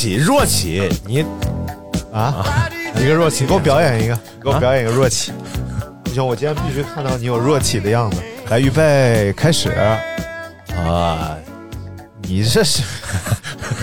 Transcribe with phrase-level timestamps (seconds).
[0.00, 1.22] 起，若起，你
[2.10, 2.42] 啊，
[2.96, 5.30] 一个若起，给我表演一个，给我表演一个若起。
[6.02, 8.22] 不行，我今天必须看到你有若起的样子。
[8.48, 9.70] 来，预备，开始。
[10.74, 11.36] 啊，
[12.22, 12.82] 你这是，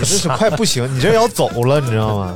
[0.00, 2.34] 这是快不行，你这要走了，你知道吗？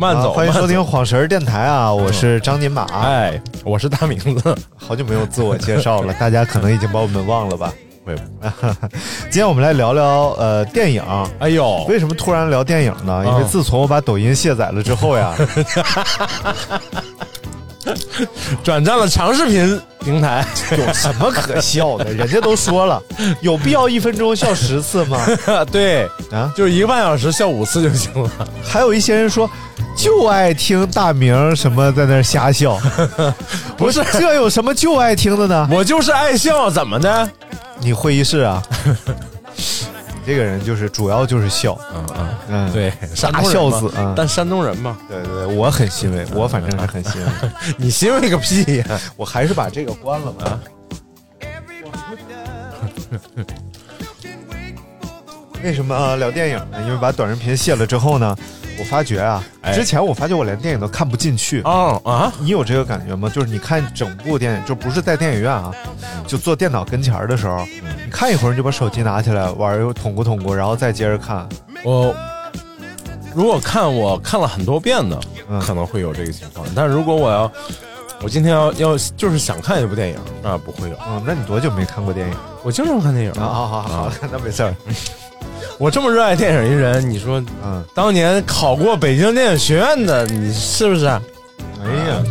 [0.00, 0.32] 慢走。
[0.32, 2.86] 欢迎收听晃神儿电台啊，我是张金马。
[2.86, 4.56] 哎，我是大名字。
[4.74, 7.72] 好久没有自我介绍了，大家可能已经把我们忘了吧？
[8.06, 8.14] 会。
[9.24, 11.02] 今天我们来聊聊呃电影。
[11.40, 13.24] 哎呦，为什么突然聊电影呢？
[13.26, 15.34] 因为自从我把抖音卸载了之后呀，
[18.62, 20.46] 转战了长视频平台。
[20.78, 22.04] 有什么可笑的？
[22.12, 23.02] 人家都说了，
[23.40, 25.18] 有必要一分钟笑十次吗？
[25.72, 28.30] 对啊，就是一个半小时笑五次就行了。
[28.62, 29.50] 还有一些人说，
[29.96, 32.78] 就爱听大明什么在那瞎笑。
[33.76, 35.68] 不是，这有什么就爱听的呢？
[35.72, 37.28] 我就是爱笑，怎么的？
[37.80, 38.62] 你会议室啊？
[39.54, 42.92] 你这个人就是主要就是笑，嗯嗯嗯，对，
[43.30, 44.12] 大孝子啊。
[44.16, 47.30] 但山东人嘛，对对，我很欣慰，我反正是很欣慰。
[47.78, 49.00] 你欣慰个屁呀！
[49.16, 50.60] 我还是把这个关了吧。
[55.62, 56.82] 为什么聊电影呢？
[56.82, 58.36] 因为把短视频卸了之后呢，
[58.78, 59.42] 我发觉啊，
[59.72, 62.32] 之前我发觉我连电影都看不进去哦啊！
[62.38, 63.28] 你有这个感觉吗？
[63.28, 65.72] 就是你看整部电影，就不是在电影院啊，
[66.26, 67.64] 就坐电脑跟前的时候，
[68.04, 71.48] 你看一会儿你就把手机拿起来玩，又捅咕捅咕，然后再接着看。
[71.84, 72.14] 我
[73.34, 75.18] 如果看我看了很多遍的，
[75.60, 76.66] 可能会有这个情况。
[76.74, 77.50] 但如果我要，
[78.22, 80.96] 我今天要要就是想看一部电影，那不会有。
[81.08, 82.36] 嗯，那你多久没看过电影？
[82.62, 83.40] 我经常看电影啊！
[83.40, 84.74] 好好好， 那没事儿。
[85.78, 91.06] 我这么热爱电影一人，你说，嗯，当年考过北京电影学院的，你是不是？
[91.06, 91.20] 哎
[92.08, 92.24] 呀，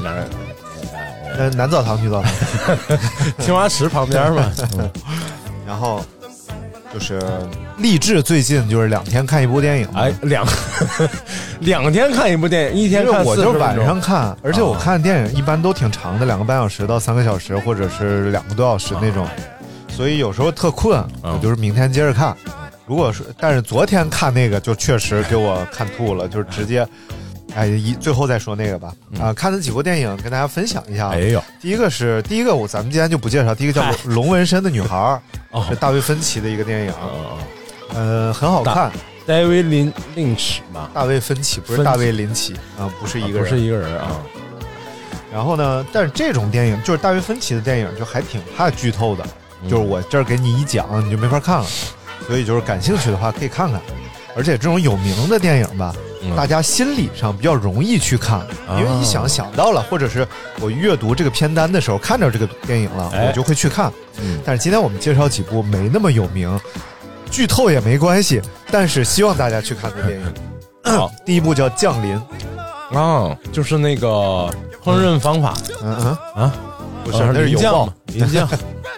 [1.38, 2.32] 呃，南澡堂、女澡堂，
[3.40, 4.52] 青花池旁边嘛。
[5.68, 6.04] 然后
[6.94, 7.22] 就是
[7.78, 9.88] 励志，最近就是两天看一部电影。
[9.94, 10.48] 哎，两
[11.62, 19.28] 两天看一部电影，一天看我就晚上看，而且我看电影一般都挺长的，两个半小时到三个小时，或者是两个多小时那种。
[19.90, 22.36] 所以有时候特困，我就是明天接着看。
[22.86, 26.88] 如果说，但是昨天看那个就确实给我看吐了，就是直接，
[27.56, 28.94] 哎，一最后再说那个吧。
[29.20, 31.10] 啊，看了几部电影跟大家分享一下。
[31.10, 33.56] 哎呦，第一个是第一个，我咱们今天就不介绍。
[33.56, 35.20] 第一个叫《龙纹身的女孩》，
[35.68, 36.94] 是大卫芬奇的一个电影，
[37.94, 38.92] 呃，很好看。
[39.26, 40.88] 大卫林林奇嘛？
[40.94, 44.22] 大卫芬奇不是大卫林奇啊，不是一个人，不是一个人啊。
[45.34, 49.26] 然后呢，但是这种电影就是大卫芬奇的电影，就还挺怕剧透的。
[49.68, 51.66] 就是我这儿给你一讲，你就没法看了。
[52.28, 53.80] 所以就是感兴趣的话可以看看，
[54.36, 55.94] 而且这种有名的电影吧，
[56.36, 58.46] 大家心理上比较容易去看，
[58.78, 60.28] 因为你想想到了，或者是
[60.60, 63.92] 我阅读这个片单的时候看着这个电影了，我就会去看。
[64.44, 66.60] 但是今天我们介绍几部没那么有名，
[67.30, 70.34] 剧透也没关系，但是希望大家去看的电影。
[70.84, 72.20] 好， 第一部叫《降临》，
[72.98, 74.50] 啊，就是那个
[74.84, 75.54] 烹饪方法，
[75.84, 75.96] 嗯
[76.36, 76.54] 嗯啊，
[77.04, 78.50] 不是，那是林酱，林酱，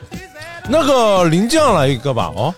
[0.70, 2.54] 那个林酱来一个吧，哦。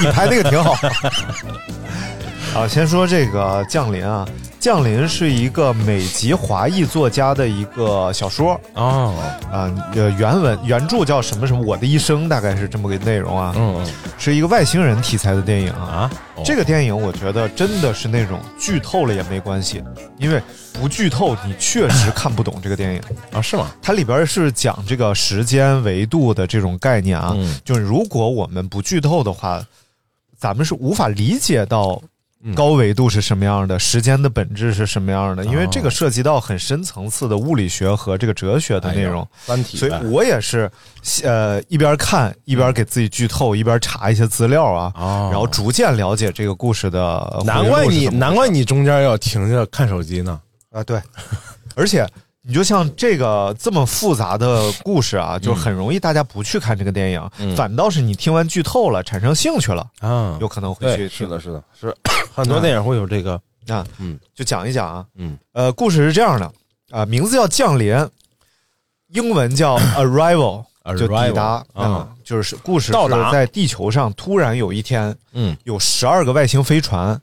[0.00, 0.74] 你拍那个挺好。
[2.54, 4.26] 好，先说这个《降临》啊，
[4.60, 9.14] 《降临》是一个美籍华裔作家的一个小说啊
[9.52, 11.62] 啊，呃，原文原著叫什么什么？
[11.62, 13.86] 我的一生大概是这么个内容啊，嗯，
[14.18, 16.10] 是一个外星人题材的电影啊。
[16.44, 19.82] 这个电影我觉得真的是那种剧透了也没关系，
[20.18, 23.02] 因为不剧透你确实看不懂这个电影
[23.32, 23.40] 啊？
[23.40, 23.70] 是吗？
[23.80, 29.64] 它里边是讲这个时间维度的这种概念啊，就是如果我们不剧透的话，
[30.36, 32.02] 咱们是无法理解到。
[32.54, 39.26] 高维度是什么样的，时间的本质是什么样的，因为这个涉及到很深层次的物理学和这个哲学的内容。
[39.44, 40.70] 三体所以我也是，
[41.24, 47.42] 呃，一边看一边给自己剧透，一边查一些资料啊，哦然后逐渐了解这个故事的。
[47.44, 50.40] 难怪你难怪你中间要停下看手机呢。
[50.70, 51.00] 啊，对，
[51.74, 52.06] 而且
[52.42, 57.54] 你就像这个这么复杂的故事啊，就很容易大家不去看这个电影，嗯。
[57.56, 61.08] 反倒是你听完剧透了，产生兴趣了，啊有可能会去。
[61.08, 61.94] 是的，是的，是
[62.34, 63.32] 很多电影会有这个，
[63.66, 65.36] 啊，嗯就讲一讲啊，嗯。
[65.52, 66.50] 呃，故事是这样的
[66.90, 67.94] 啊、名字叫降临，
[69.08, 70.64] 英文叫 arrival，
[70.96, 77.20] 就抵达啊嗯就是故事到达是在地球上突然有一天嗯有十二个外星飞船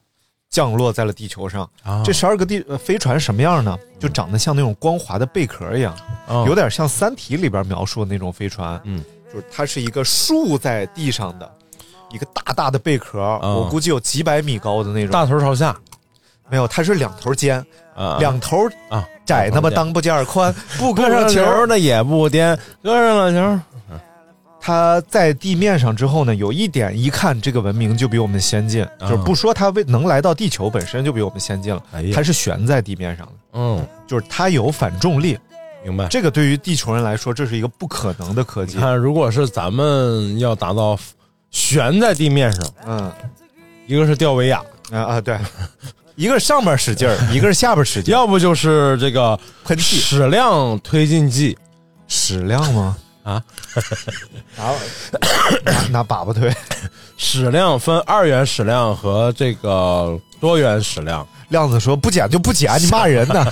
[0.56, 1.70] 降落在了地球上。
[1.84, 3.78] 啊这十二个地呃飞船什么样呢？
[4.00, 5.94] 就长得像那种光滑的贝壳一样，
[6.26, 8.80] 啊有点像《三体》里边描述的那种飞船。
[8.86, 9.04] 嗯，
[9.34, 11.52] 就是它是一个竖在地上的
[12.10, 15.10] 一个大大的贝壳，我估计有几百米高的那种。
[15.12, 15.76] 大头朝下
[16.50, 17.60] 没有，它是两头尖，
[17.94, 21.68] 啊，两头啊窄那么当不尖儿宽， 不搁上球球。
[21.68, 23.62] 的也不颠，搁上了球，
[24.66, 35.38] 它在地面上之后呢，有一点一看这个文明就比我们先进，就是不说它为能来到地球本身就比我们先进了，哎它是悬在地面上的，嗯，就是它有反重力。
[35.84, 36.08] 明白。
[36.08, 38.74] 这个对于地球人来说，这是一个不可能的科技。
[38.74, 40.98] 你看，如果是咱们要达到
[41.52, 43.12] 悬在地面上，嗯。
[43.86, 45.38] 一个是吊威亚，啊啊，对，
[46.18, 49.98] 一个是上边使劲儿， 一个是下边使劲儿，要不就是这个喷气。
[49.98, 51.56] 矢量推进剂。
[52.08, 52.98] 矢量吗？
[53.26, 53.44] 啊，
[54.56, 56.54] 拿拿拿粑粑推。
[57.18, 63.46] 矢量分二元矢量和这个多元矢量，亮子说不减就不减，你骂人呢？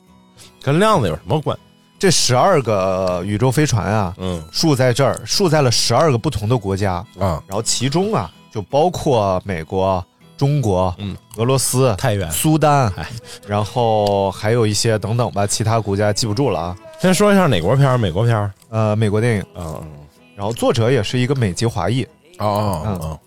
[0.60, 1.56] 跟量子有什么关？
[1.98, 10.04] 这十二个宇宙飞船啊，嗯竖在这儿，竖在了十二个不同的国家，啊，然后其中啊，就包括美国、
[10.36, 12.28] 中国、嗯俄罗斯、太原。
[12.32, 13.08] 苏丹哎，
[13.46, 16.76] 然后还有一些等等吧，其他国家记不住了啊。
[17.02, 17.98] 先说一下哪国片儿？
[17.98, 18.52] 美国片儿？
[18.68, 19.90] 呃，美国电影，嗯嗯。
[20.36, 22.06] 然后作者也是一个美籍华裔，
[22.38, 23.20] 哦哦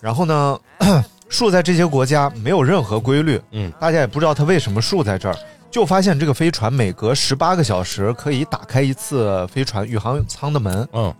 [0.00, 0.58] 然后呢，
[1.28, 5.36] 树在这些国家没有任何规律，嗯，大家也不知道它为什么树在这儿，
[5.70, 11.14] 就发现这个飞船每隔十八个小时可以打开一次飞船宇航舱的门，嗯。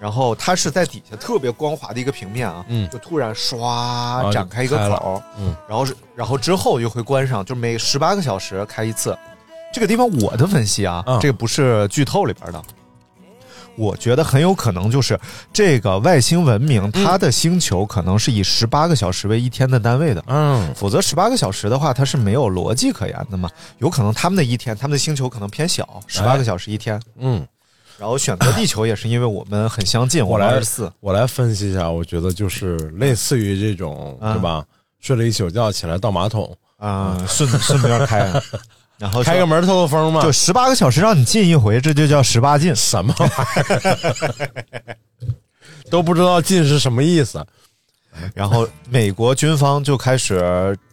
[0.00, 2.88] 然后它是在底下特别光滑的一个平面啊，嗯。
[2.88, 9.14] 就突然唰展开一个口，嗯，然后是然后之后又会关上，就每十八个小时开一次。
[9.72, 12.62] 这个地方我的分析啊，嗯这个不是剧透里边的。
[13.74, 15.18] 我觉得很有可能就是
[15.50, 23.50] 这个外星文明，嗯它的星球可能是以十八个小时为一天的单位的，嗯否则十八个小时的话，它是没有逻辑可言的嘛。
[23.78, 27.00] 有可能他们的一天，他们的星球可能偏小，十八个小时一天。
[27.18, 27.46] 嗯，
[27.98, 30.92] 然后选择地球也是因为我们很相近，我来二十四。
[31.00, 34.62] 我来分析一下，我觉得就是类似于这种，嗯对吧？
[35.00, 38.30] 睡了一宿觉，起来倒马桶，啊、顺顺便开，
[39.02, 40.22] 然后开个门透透风嘛。
[40.22, 42.74] 就十八个小时让你进一回，这就叫十八进。
[42.76, 44.96] 什么玩意儿？
[45.90, 47.44] 都不知道“进”是什么意思。
[48.32, 50.38] 然后美国军方就开始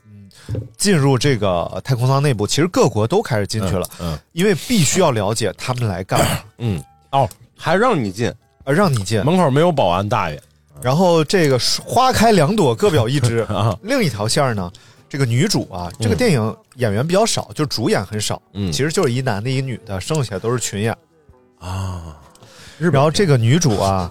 [0.05, 0.27] 嗯
[0.75, 8.33] 进入这个太空舱内部，其实各国都开始进去了，嗯因为必须要了解他们来干嘛，嗯，哦，还让你进，
[8.63, 9.23] 呃，让你进。
[9.23, 10.41] 门口没有保安大爷
[10.81, 13.77] 然后这个花开两朵，各表一枝 啊。
[13.83, 14.71] 另一条线呢，
[15.09, 20.95] 这个女主啊，这个电影演员比较少，就主演很少，嗯其实就是一男的，一女的，剩下都是群演。
[21.59, 22.15] 啊
[22.77, 24.09] 然后这个女主啊，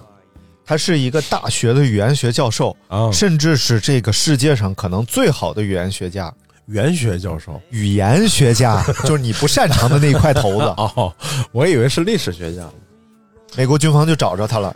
[0.63, 3.11] 她是一个大学的语言学教授，啊！
[3.11, 6.31] 甚至是这个世界上可能最好的语言学家。
[6.67, 10.65] 语言学教授语言学家 就是你不擅长的那一块头子。
[10.77, 11.11] 哦，
[11.51, 12.63] 我以为是历史学家。
[13.57, 14.75] 美国军方就找着他了，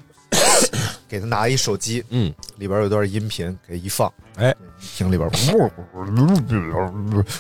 [1.07, 4.55] 给他拿一手机，嗯，里边有段音频，给一放，哎
[4.95, 5.29] 听里边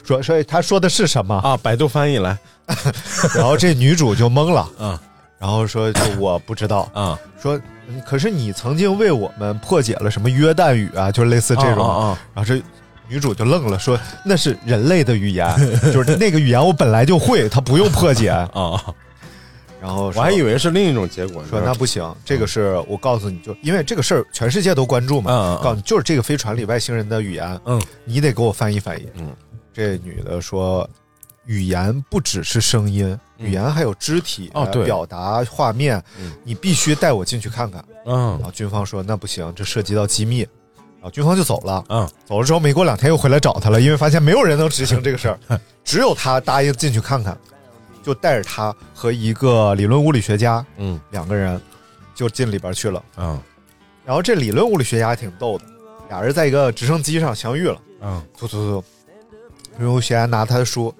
[0.03, 2.37] 说说他说的是什么，啊，百度翻译来。
[3.35, 4.97] 然后这女主就懵了，嗯。
[5.37, 7.17] 然后说就我不知道，嗯。
[7.41, 12.19] 说嗯可是你曾经为我们破解了什么约旦语啊，就类似这种，啊啊。
[12.33, 12.61] 然后这。
[13.09, 15.45] 女主就愣了，说：“那是人类的语言，
[15.93, 18.29] 就是那个语言我本来就会，它不用破解。
[18.29, 18.81] 啊 啊！”
[19.83, 21.43] 然后我还以为是另一种结果。
[21.49, 29.05] 说那不行，这个是我告诉你就，因为这个事儿全世界都关注嘛，告诉你就是这个飞船里外星人的语言，嗯，你得给我翻译翻译。
[29.15, 29.35] 嗯，
[29.73, 30.89] 这女的说，
[31.45, 34.85] 语言不只是声音，语言还有肢体、哦对。
[34.85, 36.31] 表达画面，嗯。
[36.45, 37.83] 你必须带我进去看看。
[38.05, 38.29] 嗯。
[38.39, 40.47] 然后军方说那不行，这涉及到机密。
[41.01, 42.09] 然后军方就走了，嗯。
[42.25, 47.37] 走了之后没过两天又回来找他了，因为发现没有人能执行这个事儿， 只有他答应进去看看，
[48.03, 50.99] 就带着他和一个理论物理学家嗯。
[51.09, 51.59] 两个人
[52.13, 53.03] 就进里边去了。
[53.17, 53.39] 嗯。
[54.05, 55.65] 然后这理论物理学家还挺逗的，
[56.09, 58.21] 俩人在一个直升机上相遇了，嗯。
[58.37, 58.83] 突突突，
[59.79, 60.93] 人物学家拿他的书，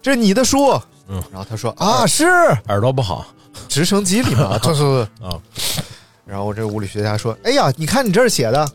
[0.00, 2.24] 这是你的书，嗯，然后他说啊是。
[2.68, 3.26] 耳朵不好。
[3.68, 5.40] 直升机里嘛，突突突，啊，
[6.24, 8.70] 然后这个物理学家说，哎呀，你看你这儿写的，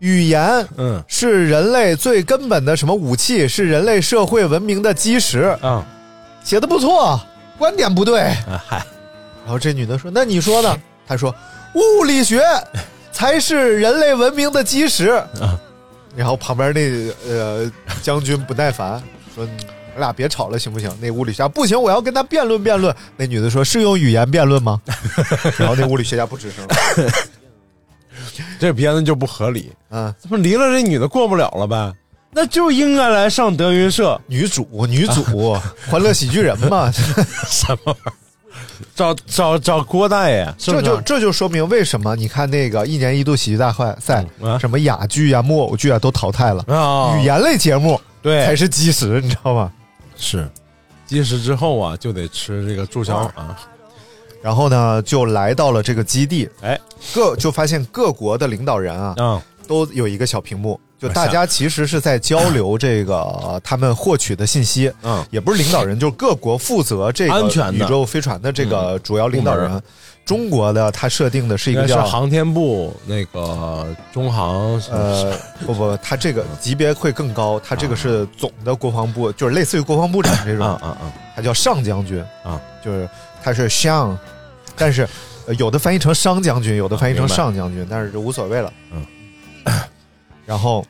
[0.00, 1.02] 语言嗯。
[1.06, 5.86] 是人类最根本的什么武器，是人类社会文明的基石，啊
[6.48, 7.20] 写的不错，
[7.58, 8.22] 观点不对。
[8.22, 8.78] 啊嗨，
[9.44, 10.74] 然后这女的说：“那你说呢？”
[11.06, 11.34] 他 说
[11.76, 12.40] ：“物理学
[13.12, 15.08] 才是人类文明的基石。
[15.40, 15.60] 啊
[16.16, 17.70] 然后旁边那呃
[18.02, 19.00] 将军不耐烦
[19.34, 19.44] 说
[19.94, 22.96] ：“你俩别吵了，行不行？”那物理学家不行，我要跟他辩论辩论。
[23.14, 24.80] 那女的说：“是用语言辩论吗？”
[25.58, 27.12] 然后那物理学家不吱声了。
[28.58, 31.92] 这编的就不合理，嗯，怎么离了这女的过不了了呗？
[32.30, 35.56] 那就应该来上德云社，女主女主，
[35.90, 36.90] 欢乐喜剧人嘛，
[37.48, 38.12] 什么玩意儿？
[38.94, 44.58] 找找找郭大爷，是不这是就这就说明为什么你看那个一年一度喜剧大赛赛，嗯啊。
[44.58, 48.44] 什么哑剧啊、木偶剧啊都淘汰了，啊，语言类节目对。
[48.44, 49.72] 才是基石，你知道吗？
[50.16, 50.48] 是，
[51.06, 53.56] 进食之后啊，就得吃这个助消啊。
[54.42, 56.78] 然后呢，就来到了这个基地，哎，
[57.14, 69.80] 各就发现各国的领导人啊，啊，都有一个小屏幕，就大家其实是在交流 这个呃他们获取的信息，嗯也不是领导人，就是各国负责这个安全宇宙飞船的这个主要领导人。
[70.24, 83.08] 中国的他设定的是一个叫航天部那个中航呃不不，他这个级别会更高，他这个是总的国防部，就是类似于国防部长这种，嗯嗯嗯他叫上将军啊，就是
[83.42, 84.18] 他是上，
[84.76, 85.08] 但是、
[85.46, 88.70] 呃有的翻译成商将军，有的翻译成上将军，但是就无所谓了。
[88.92, 89.02] 嗯，
[90.48, 90.82] 然后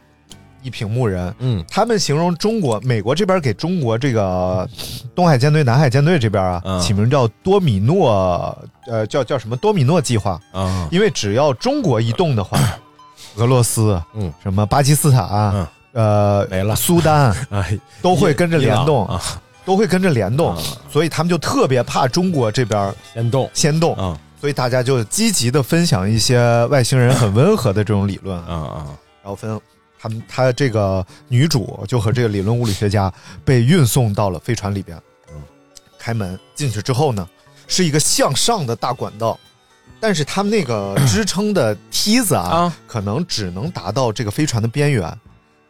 [0.63, 1.65] 一屏幕人，嗯。
[1.69, 4.69] 他们形容中国、美国这边给中国这个
[5.17, 6.81] 东海舰队、南海舰队这边啊，嗯。
[6.81, 10.89] 起名叫多米诺，呃，叫叫什么多米诺计划，啊。
[10.93, 12.57] 因为只要中国一动的话，
[13.35, 14.33] 俄罗斯，嗯。
[14.41, 15.67] 什么巴基斯坦，嗯。
[15.95, 16.77] 呃，没了。
[16.77, 19.21] 苏丹 哎，都会跟着联动，啊，
[19.65, 20.63] 都会跟着联动，啊。
[20.89, 23.51] 所以他们就特别怕中国这边先动。
[23.53, 28.55] 先动，啊所以大家就积极的分享一些外星人很温和的这种理论，啊。
[28.55, 28.87] 啊然
[29.29, 29.61] 后分
[30.01, 33.13] 他们他这个女主就和这个理论物理学家
[33.45, 34.97] 被运送到了飞船里边，
[35.31, 35.43] 嗯
[35.99, 37.29] 开门进去之后呢，
[37.67, 39.39] 是一个向上的大管道。
[40.01, 45.19] 但是他们那个支撑的梯子啊，啊可能只能达到这个飞船的边缘，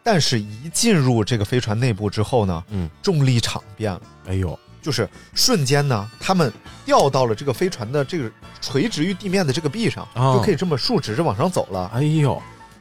[0.03, 6.53] 但是一进入这个飞船内部之后呢，嗯，重力场变了，哎呦，就是瞬间呢，他们
[6.85, 11.89] 掉到了这个飞船的这个垂直于地面的这个壁上，哦就可以这么竖直着往上走了。
[11.91, 12.39] 哎呦，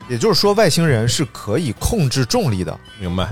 [0.08, 3.28] 也就是说，外星人是可以控制重力的，明白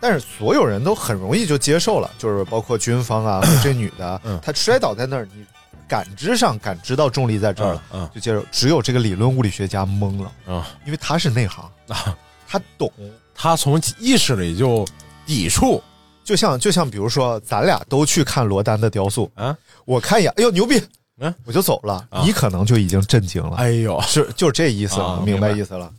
[0.00, 5.44] 但是所有人都很容易就接受了，就是包括军方啊， 这女的，嗯她摔倒在那儿，你
[5.88, 8.44] 感知上感知到重力在这儿了，嗯就接受。
[8.52, 12.92] 只有这个理论物理学家懵了，嗯啊因为他是内行，啊，他懂。
[13.34, 14.84] 他从意识里就
[15.24, 15.80] 抵触
[16.24, 20.80] 就像就像比如说，咱俩都去看罗丹的雕塑，啊，我看一眼，哎呦牛逼，
[21.18, 25.92] 嗯我就走了，啊你可能就已经震惊了，哎呦，是就是这意思了，啊明白意思了。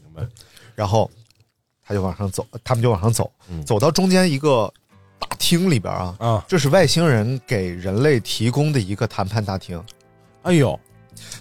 [0.75, 1.09] 然后
[1.85, 4.71] 他就往上走，他们就往上走，嗯走到中间一个
[5.19, 9.83] 大厅里边啊，啊，这是外星人给人类提供的一个谈判大厅，
[10.43, 10.79] 哎呦，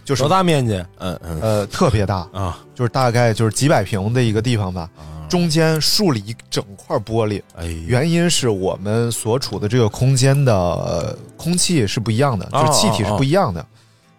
[0.04, 0.75] 就是多大面积？
[0.99, 7.42] 嗯嗯呃特别大，啊就是大概就是几百平的一个地方吧，啊，中间竖了一整块玻璃。
[7.54, 13.64] 哎呦，原因是我们所处的这个空间的、呃、空气是不一样的，哦就是气体是不一样的，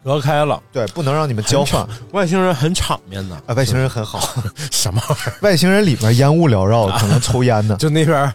[0.10, 1.88] 隔开了，对，不能让你们交换。
[2.14, 4.20] 外星人很场面的，啊，外星人很好，
[4.72, 5.34] 什么玩意儿？
[5.42, 7.76] 外星人里边烟雾缭绕，可能抽烟呢。
[7.80, 8.34] 就那边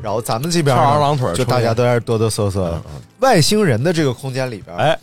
[0.00, 2.72] 然后咱们这边翘二郎腿就大家都在这哆哆嗦嗦
[3.18, 4.96] 外星人的这个空间里边，哎，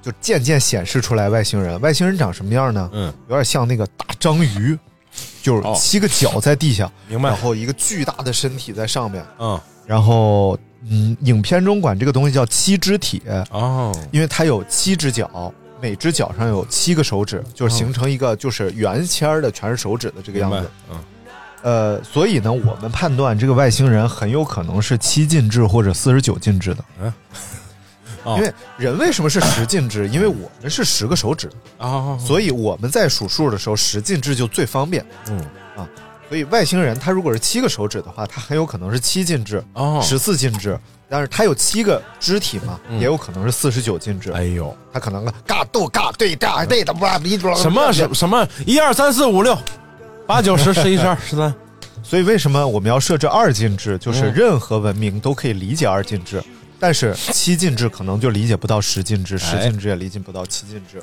[0.00, 1.78] 就渐渐显示出来外星人。
[1.82, 2.88] 外星人长什么样呢？
[2.94, 4.78] 嗯，有点像那个大章鱼，
[5.42, 9.22] 就是哦七个脚在地下，明白然后一个巨大的身体在上面。
[9.38, 10.58] 嗯然后，
[10.88, 20.98] 嗯，影片中管这个东西叫七肢体，哦，因为它有七只脚，每只脚上有七个手指，就是形成一个就是圆签儿的全是手指的这个样子。，嗯。
[21.62, 26.84] 呃，所以呢，我们判断这个外星人很有可能是七进制或者四十九进制的，
[28.24, 30.06] 哦 因为人为什么是十进制？
[30.10, 35.02] 因为我们是十个手指，哦，所以我们在数数的时候十进制就最方便。
[35.30, 35.40] 嗯
[36.28, 40.78] 所以外星人他如果是七个手指的话，他很有可能是七进制、哦，十四进制，
[41.08, 44.32] 但是他有七个肢体嘛，嗯也有可能是四十九进制。
[44.32, 46.94] 哎呦，他可能嘎度嘎对嘎对的
[47.56, 49.56] 什么什什么一二三四五六
[50.26, 51.54] 八九十 十一十二十三，
[52.02, 53.98] 所以为什么我们要设置二进制？
[53.98, 56.42] 就是嗯任何文明都可以理解二进制，
[56.80, 61.02] 但是七进制可能就理解不到十进制，十哎进制也理解不到七进制。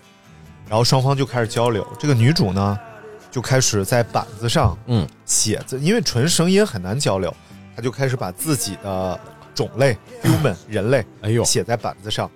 [0.68, 1.86] 然后双方就开始交流。
[2.00, 2.80] 这个女主呢，
[3.32, 5.08] 就开始在板子上嗯。
[5.26, 7.34] 写字，因为纯声音很难交流，
[7.76, 9.18] 他就开始把自己的
[9.56, 12.30] 种类 human 人类哎呦，写在板子上，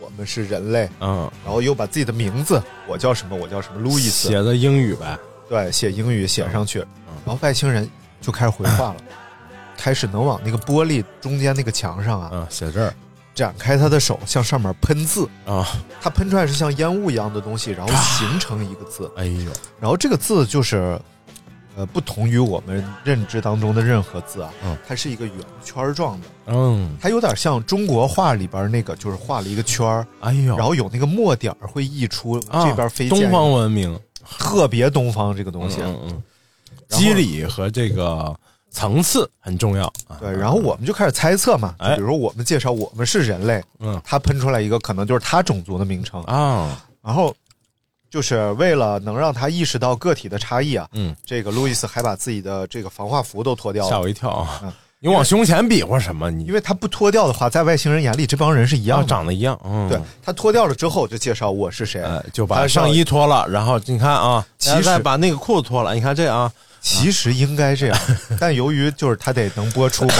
[0.00, 5.18] 我们是人类，嗯，然后又把自己的名字，我叫什么，我叫什么，路易斯，写的英语呗，
[5.48, 6.78] 对，写英语写上去，
[7.24, 7.88] 然后外星人
[8.20, 8.96] 就开始回话了，
[9.76, 12.94] 开始能往那个玻璃中间那个墙上啊嗯，写字儿
[13.40, 15.66] 展开他的手，向上面喷字，啊，
[15.98, 21.00] 他喷出来是像烟雾一样的东西，然后形成一个字，哎呦，然后这个字就是，
[21.74, 24.76] 呃，不同于我们认知当中的任何字啊，嗯。
[24.86, 33.98] 它是一个圆圈状的，嗯，它有点像中国画里边那个，就是画了一个圈儿，哎呦，然后有那个墨点儿会溢出，啊这边飞溅东方文明。
[34.38, 35.80] 特别东方这个东西。
[35.80, 36.22] 嗯嗯，
[36.90, 38.36] 机理和这个
[38.70, 40.16] 层次很重要啊。
[40.20, 47.34] 对，然后我们就开始猜测嘛，就哎比如说我们介绍我们是人类，嗯他喷出来一个可能就是他种族的名称，啊，然后
[48.10, 54.72] 就是为了能让他意识到个体的差异啊，嗯，这个路易斯还把自己的这个防化服都脱掉了，吓我一跳啊嗯！
[55.02, 56.30] 你往胸前比划什么？
[56.30, 59.06] 你因为他不脱掉的话，在外星人眼里这帮人是一样。
[59.06, 67.98] 长得一样，嗯，对他脱掉了之后，就介绍我是谁，呃，就把上衣脱了，然后你看啊，其实再把那个裤子脱了，你看这啊，其实应该这样，
[68.40, 70.14] 但由于就是他得能播出嘛，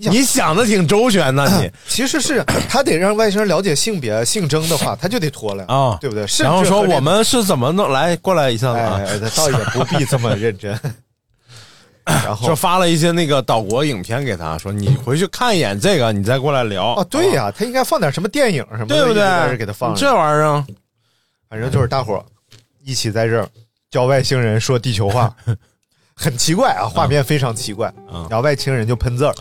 [0.00, 6.26] 想 你想的挺周全呐，你 其实是他得让外星人了解性别性征的话，他就得脱了啊对不对？
[6.40, 9.00] 然后说我们是怎么弄来过来一下子啊？
[9.06, 10.78] 哎，倒也不必这么认真。
[12.06, 16.94] 然后说发了一些那个岛国影片给他，说你回去看一眼这个，你再过来聊。
[16.94, 19.56] 哦，对呀、他应该放点什么电影什么的，对不对？
[19.56, 19.92] 给他放。
[19.96, 20.64] 这玩意儿啊，
[21.50, 22.24] 反正就是大伙儿
[22.84, 23.48] 一起在这儿
[23.90, 25.34] 教外星人说地球话，
[26.14, 27.92] 很奇怪啊，画面非常奇怪。
[28.12, 28.26] 嗯。
[28.28, 29.34] 然后外星人就喷字儿，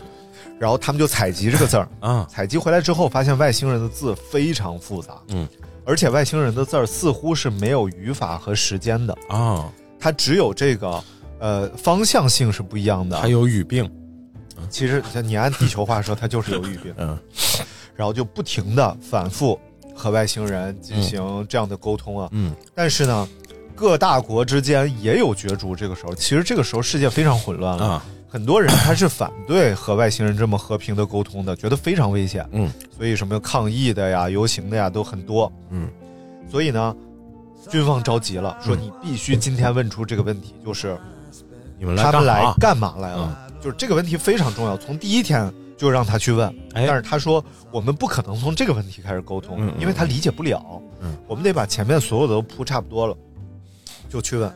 [0.60, 1.88] 然后他们就采集这个字儿。
[2.00, 5.48] 啊，采集回来之后，发现外星人的字非常复杂，嗯，
[5.86, 11.04] 而且外星人的字儿似乎是没有语法和时间的，啊，它只有这个
[11.40, 13.20] 呃方向性是不一样的。
[13.20, 13.90] 还有语病，
[14.70, 17.18] 其实你按地球话说，它就是有语病，嗯。
[17.96, 19.58] 然后就不停的反复
[19.96, 22.28] 和外星人进行这样的沟通啊。
[22.34, 22.54] 嗯。
[22.74, 23.30] 但是呢，
[23.76, 25.76] 各大国之间也有角逐。
[25.76, 32.48] 这个时候，其实这个时候世界非常混乱了，啊，很多人他是反对和外星人这么和平的沟通的，觉得非常危险。
[32.52, 35.52] 嗯，所以什么抗议的呀、游行的呀都很多。
[35.70, 35.90] 嗯，
[36.50, 36.96] 所以呢，
[37.70, 40.98] 军方着急了，说嗯你必须今天问出这个问题，就是
[41.78, 43.38] 你们来他们来干嘛来了？
[43.62, 46.48] 就是这个问题非常重要，从第一天就让他去问。
[46.74, 50.64] 哎但是他说我们不可能从这个问题开始沟通，因为他理解不了。
[51.02, 53.18] 嗯，我们得把前面所有的都铺差不多了，
[54.16, 54.50] 就去问。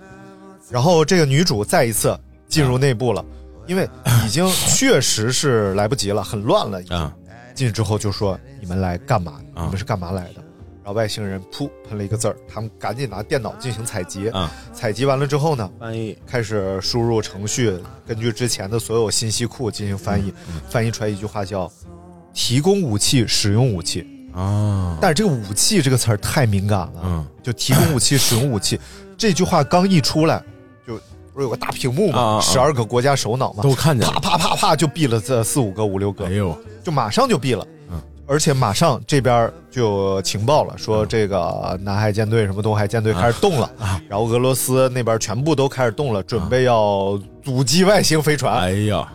[0.70, 2.18] 然后这个女主再一次
[2.48, 3.26] 进入内部了，
[3.68, 3.90] 因为
[4.26, 6.82] 已经 确实是来不及了，很乱了。
[6.82, 7.14] 已经啊
[7.54, 9.34] 进去之后就说你们来干嘛？
[9.54, 10.36] 啊你们是干嘛来的？
[10.82, 14.30] 然后外星人噗喷了一个字儿，他们赶紧拿电脑进行采集。
[14.30, 21.70] 啊，采集完了之后呢，翻译开始输入程序，根据之前的所有信息库进行翻译，嗯翻译出来一句话叫
[22.34, 24.08] “提供武器，使用武器”。
[24.34, 28.80] 啊，但是这个“武器”这个词儿太敏感了，嗯就提供武器，使用武器
[29.20, 30.42] 这句话刚一出来，
[30.88, 30.96] 就
[31.34, 32.36] 不是有个大屏幕啊啊啊。
[32.38, 36.26] 嘛，十二个国家首脑嘛，都看见了，啪啪啪啪就毙了这四五个、五六个。
[36.26, 37.68] 哎，呦，就马上就毙了。
[37.92, 38.02] 嗯。
[38.26, 44.02] 而且马上这边就情报了，说这个南海舰队、什么东海舰队开始动了，啊。
[44.08, 48.58] 然后俄罗斯那边全部都开始动了，准备要阻击外星飞船。
[48.58, 49.06] 哎呀，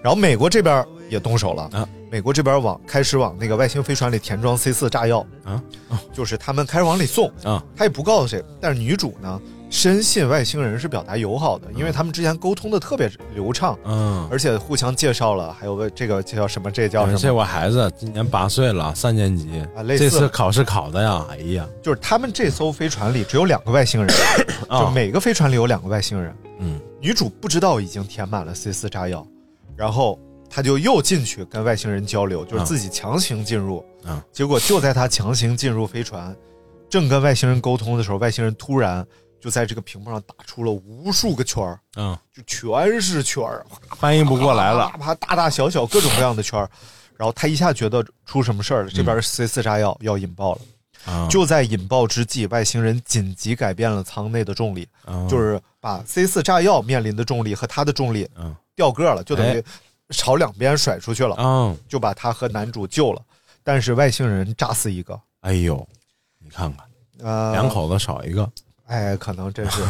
[0.00, 0.82] 然后美国这边
[1.14, 1.88] 也动手了，啊。
[2.10, 5.60] 美国这边往开始往那个外星飞船里填装 C 四炸药，啊？
[6.12, 7.64] 就是他们开始往里送，啊。
[7.76, 8.44] 他也不告诉谁。
[8.60, 19.60] 但是女主呢，深信外星人是表达友好的，因为他们之前沟通的特别流畅，嗯，而且互相介绍了，还有个这个叫什么，这叫什么，这我孩子今年八岁了，三年级。
[19.74, 20.04] 啊类似。
[20.04, 24.14] 这次考试考的呀，哎呀，就是他们这艘飞船里只有两个外星人，
[24.70, 26.36] 就啊每个飞船里有两个外星人。
[26.60, 26.80] 嗯。
[27.00, 29.26] 女主不知道已经填满了 C 四炸药，
[29.76, 30.18] 然后
[30.54, 33.84] 她就又进去跟外星人交流，就是自己强行进入。
[34.04, 34.22] 嗯。
[34.30, 36.32] 结果就在他强行进入飞船，
[36.88, 39.04] 正跟外星人沟通的时候，外星人突然
[39.40, 46.70] 就在这个屏幕上打出了无数个圈儿，嗯，就全是圈儿，翻译不过来了，啪啪大大小小各种各样的圈儿。
[47.16, 50.60] 然后他一下觉得出什么事儿了，这边 C 四炸药要引爆了。
[51.06, 58.54] 啊，就在引爆之际，外星人紧急改变了舱内的重力，啊就是把 C 四炸药面临的重力和它的重力嗯。
[58.76, 59.64] 调个儿了，就等于哎
[60.10, 63.22] 朝两边甩出去了，啊，就把他和男主救了。
[63.62, 65.86] 但是外星人炸死一个，哎呦，
[66.38, 66.86] 你看看，
[67.26, 68.48] 呃，两，口子少一个，
[68.86, 69.82] 哎，可能真是。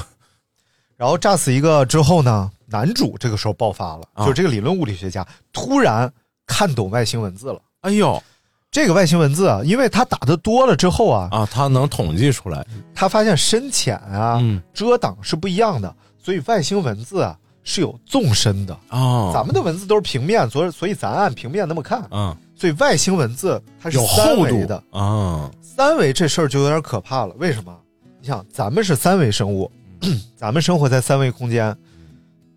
[0.97, 6.11] 然后炸死一个之后呢，男主这个时候爆发了，啊就这个理论物理学家突然
[6.47, 7.61] 看懂外星文字了。
[7.81, 8.23] 哎呦，
[8.71, 12.65] 这个外星文字啊，因为他打的多了之后啊，啊，他能统计出来。
[12.95, 18.79] 他发现深浅啊、嗯遮挡是不一样的，所以外星文字啊是有纵深的。
[18.91, 24.83] 哦，咱们的文字都是平面，所以所以咱按平面那么看，嗯，所以外星文字它是有三厚度维的。
[24.91, 27.77] 啊，三维这事儿就有点可怕了，为什么？
[28.21, 29.71] 你想，咱们是三维生物，
[30.37, 31.77] 咱们生活在三维空间，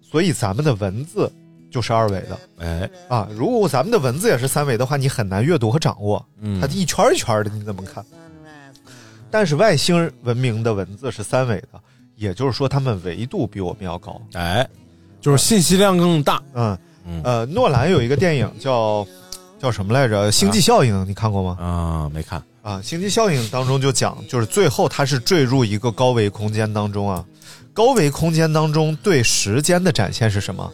[0.01, 1.31] 所以咱们的文字
[1.71, 3.27] 就是二维的哎，啊。
[3.31, 8.05] 如果咱们的文字也是三维的话，你很难阅读和掌握，嗯它一圈一圈的，你怎么看？
[9.29, 11.81] 但是外星文明的文字是三维的，
[12.15, 14.21] 也就是说，他们维度比我们要高。
[14.35, 14.65] 哎，
[15.27, 16.41] 就是信息量更大。
[16.53, 19.05] 嗯嗯呃，诺兰有一个电影叫
[19.59, 21.57] 叫什么来着，《星际效应》，你看过吗？
[21.59, 22.41] 啊，没看。
[22.61, 27.25] 啊，《星际效应》当中就讲，就是最后他是坠入一个高维空间当中啊。
[27.73, 30.71] 高维空间当中对时间的展现是什么？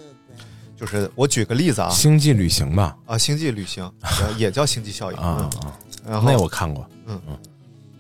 [0.79, 2.95] 就是我举个例子啊，星际旅行吧。
[3.07, 3.91] 啊，星际旅行
[4.37, 5.73] 也也叫星际效应啊嗯啊，
[6.07, 6.87] 然后那我看过。
[7.07, 7.37] 嗯嗯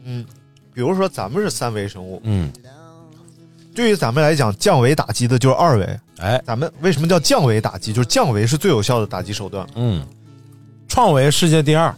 [0.03, 0.25] 嗯，
[0.71, 2.53] 比如说咱们是三维生物，嗯，
[3.73, 5.99] 对于咱们来讲，降维打击的就是二维。
[6.23, 7.91] 哎，咱们为什么叫降维打击？
[7.91, 9.67] 就是降维是最有效的打击手段。
[9.75, 10.07] 嗯，
[10.87, 11.93] 创维世界第二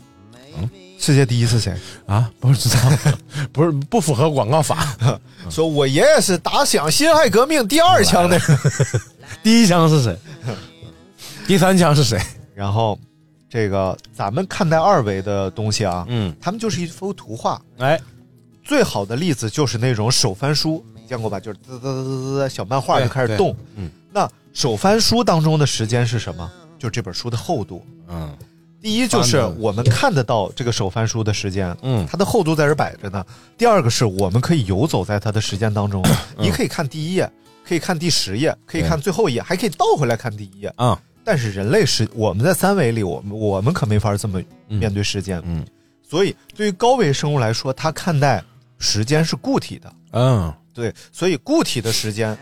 [0.97, 1.75] 世界第一是谁？
[2.07, 2.31] 啊？
[2.39, 2.77] 不知道，
[3.53, 4.95] 不是不符合广告法。
[5.51, 8.47] 说我爷爷是打响辛亥革命第二枪的人。
[9.43, 10.17] 第一枪是谁？
[11.45, 12.19] 第三枪是谁？
[12.55, 12.97] 然后，
[13.47, 17.61] 这个咱们看待二维的东西啊，嗯，他们就是一幅图画。
[17.77, 17.99] 哎，
[18.63, 21.39] 最好的例子就是那种手翻书，你见过吧？
[21.39, 23.55] 就是滋滋滋滋滋，小漫画就开始动。
[23.75, 26.49] 嗯，那手翻书当中的时间是什么？
[26.80, 27.86] 就是这本书的厚度。
[28.08, 28.34] 嗯
[28.82, 33.25] 第一就是我们看得到这个手翻书的时间，嗯它的厚度在这摆着呢。
[33.58, 37.30] 第二个是我们可以游走在它的时间当中，嗯你可以看第一页，
[37.67, 40.71] 可以看第十页，可以看最后一页，还可以倒回来看第一页。
[40.78, 45.41] 啊但是人类是我们在三维里，我们我们可没法这么面对时间。
[45.45, 45.65] 嗯
[46.08, 48.41] 所以对于高维生物来说，它看待
[48.78, 52.38] 时间是固体的，嗯对，所以固体的时间，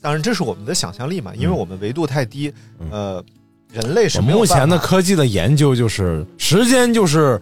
[0.00, 2.52] 当然这是我们的想象力嘛，因为我们维度太低，
[2.90, 3.22] 呃，
[3.72, 7.40] 人类是我没有目前的科技的研究就是时间就是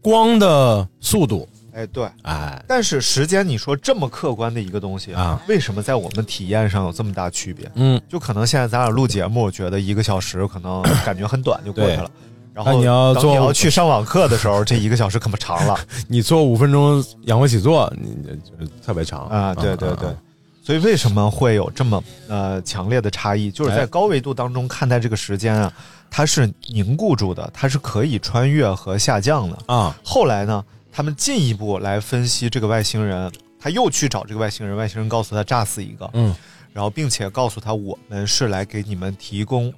[0.00, 1.48] 光的速度。
[1.74, 7.70] 哎对，哎，但是时间你说这么客观的一个东西啊，为什么在我们体验上有这么大区别？
[7.76, 12.10] 嗯，就可能现在咱俩录节目，觉得一个小时可能 感觉很短就过去了。
[12.52, 15.74] 然后你要做你要去上网课的时候，这一个小时可不长了。
[16.06, 19.26] 你做五分钟仰卧起坐，你就特别长。
[19.28, 19.54] 啊！
[19.54, 20.10] 对对对。
[20.10, 20.16] 嗯，
[20.62, 23.50] 所以为什么会有这么呃强烈的差异？
[23.50, 23.86] 就是在哎。
[23.86, 25.72] 高维度当中看待这个时间啊，
[26.08, 29.58] 它是凝固住的，它是可以穿越和下降的。
[29.66, 36.34] 啊，后来呢，他们进一步来分析这个外星人，他又去找这个外星人，外星人告诉他炸死一个，嗯。
[36.72, 39.70] 然后并且告诉他我们是来给你们提供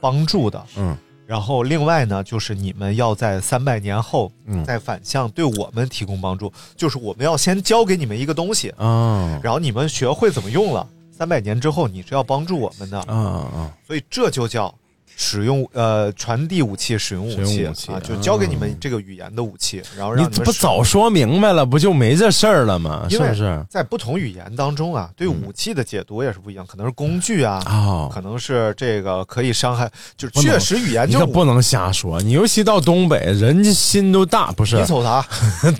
[0.00, 0.96] 帮助的，嗯
[1.26, 4.64] 然后另外呢，就是你们要在三百年后嗯。
[4.64, 9.40] 再反向对我们提供帮助，就是我们要先教给你们一个东西，嗯。
[9.42, 14.72] 然后你们学会怎么用了，三百年之后你是要帮助我们的，嗯嗯，所以这就叫
[15.18, 23.06] 使用呃传递武器、使用武器啊，就教给你们这个语言的武器，然后你让们使用不早说明白了，不就没这事儿了吗？
[23.08, 23.64] 是不是？
[23.70, 34.84] 在不同语言当中啊，对武器的解读也是不一样，可能是工具啊，哦可能是这个可以伤害，就确实语言你就不能瞎说，你尤其到东北，人家心都大，不是你？
[34.84, 35.26] 瞅啥？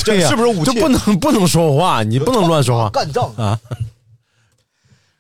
[0.05, 3.61] 对呀，这是不是武器就不能不能说话，你不能乱说话干仗啊！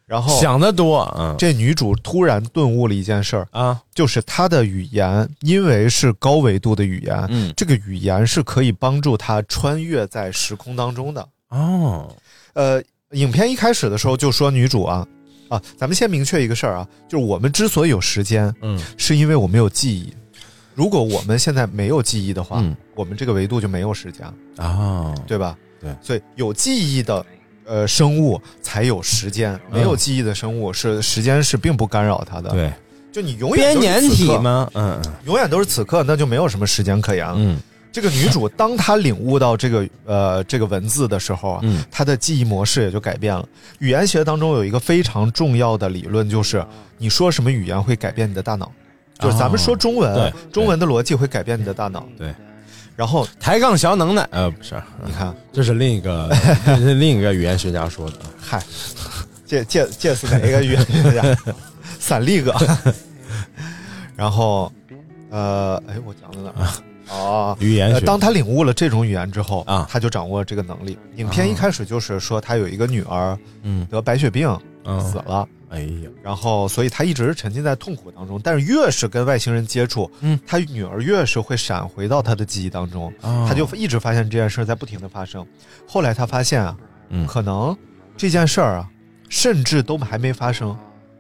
[0.07, 1.35] 然后想得多，嗯。
[1.37, 7.53] 这女主突然顿悟了一件事儿，啊，就是她的语言因为是高维度的语言，嗯。
[7.57, 11.29] 这个语言是可以帮助她穿越在时空当中的。
[11.49, 12.15] 哦，
[12.55, 15.07] 呃，影片一开始的时候就说女主啊
[15.49, 18.81] 啊，咱们先明确一个事儿啊，就是我们之所以有时间，嗯。
[18.97, 20.15] 是因为我们有记忆。
[20.75, 22.77] 如果我们现在没有记忆的话，嗯。
[22.95, 24.25] 我们这个维度就没有时间，
[24.57, 25.57] 啊，对吧？
[25.81, 25.95] 对。
[26.01, 27.25] 所以有记忆的
[27.67, 32.73] 呃生物才有时间，没有记忆的生物是时间是并不干扰它的。，对，
[33.13, 34.11] 就你永远编年？
[34.11, 34.71] 体吗？
[34.75, 37.35] 嗯永远都是此刻，那就没有什么时间可言了。
[37.37, 37.59] 嗯
[37.93, 43.49] 这个女主当她领悟到这个呃这个文字的时候啊，嗯她的记忆模式也就改变了。
[43.79, 46.63] 语言学当中有一个非常重要的理论，就是
[46.99, 48.71] 你说什么语言会改变你的大脑。
[49.19, 52.07] 就是咱们说中文，对中文的逻辑会改变你的大脑。
[52.19, 52.35] 对，
[52.97, 56.29] 然后抬杠小能耐，呃，不是，你看，这是另一个，
[56.65, 58.17] 这是另一个语言学家说的。
[58.41, 58.63] 嗨，
[59.47, 61.23] 这这这是哪个语言学家？
[62.01, 62.55] 散利哥。
[64.17, 64.73] 然后，
[65.31, 66.75] 呃，哎，我讲到哪儿了？
[67.11, 70.99] 哦，语言学，呃当他领悟了这种语言之后啊他就掌握了这个能力。
[71.17, 74.49] 影片一开始就是说他有一个女儿嗯得白血病，
[74.87, 75.49] 嗯死了。
[75.69, 78.41] 哎呀，然后，所以他一直是沉浸在痛苦当中。
[78.43, 85.45] 但是越是跟外星人接触，嗯，他女儿越是会闪回到他的记忆当中，哦他就一直发现这件事儿在不停的发生。
[85.87, 86.77] 后来他发现啊，
[87.09, 87.77] 嗯可能
[88.17, 88.89] 这件事儿啊，
[89.29, 90.75] 甚至都还没发生，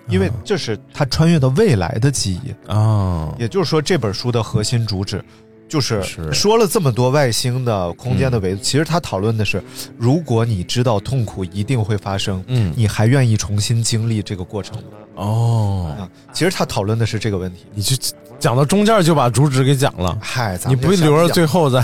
[0.09, 2.71] 因为这是他穿越到未来的记忆。
[2.71, 5.23] 啊，也就是说，这本书的核心主旨
[5.69, 6.33] 就是是。
[6.33, 9.63] 说了这么多外星的空间的维度，其实他讨论的是，
[9.99, 12.73] 如果你知道痛苦一定会发生，嗯。
[12.77, 14.83] 你还愿意重新经历这个过程吗？
[15.17, 17.65] 哦，啊，其实他讨论的是这个问题。
[17.75, 17.97] 你就
[18.39, 21.83] 讲到中间就把主旨给讲了，嗨，你不留着最，后再。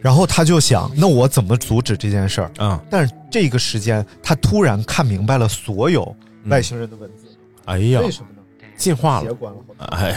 [0.00, 2.50] 然后他就想，那我怎么阻止这件事儿？
[2.58, 2.82] 啊？
[2.90, 6.14] 但是这个时间，他突然看明白了所有
[6.46, 7.24] 外星人的文字，
[7.64, 8.42] 哎呀，为什么呢？
[8.76, 9.58] 进化了，写管了，
[9.92, 10.14] 哎，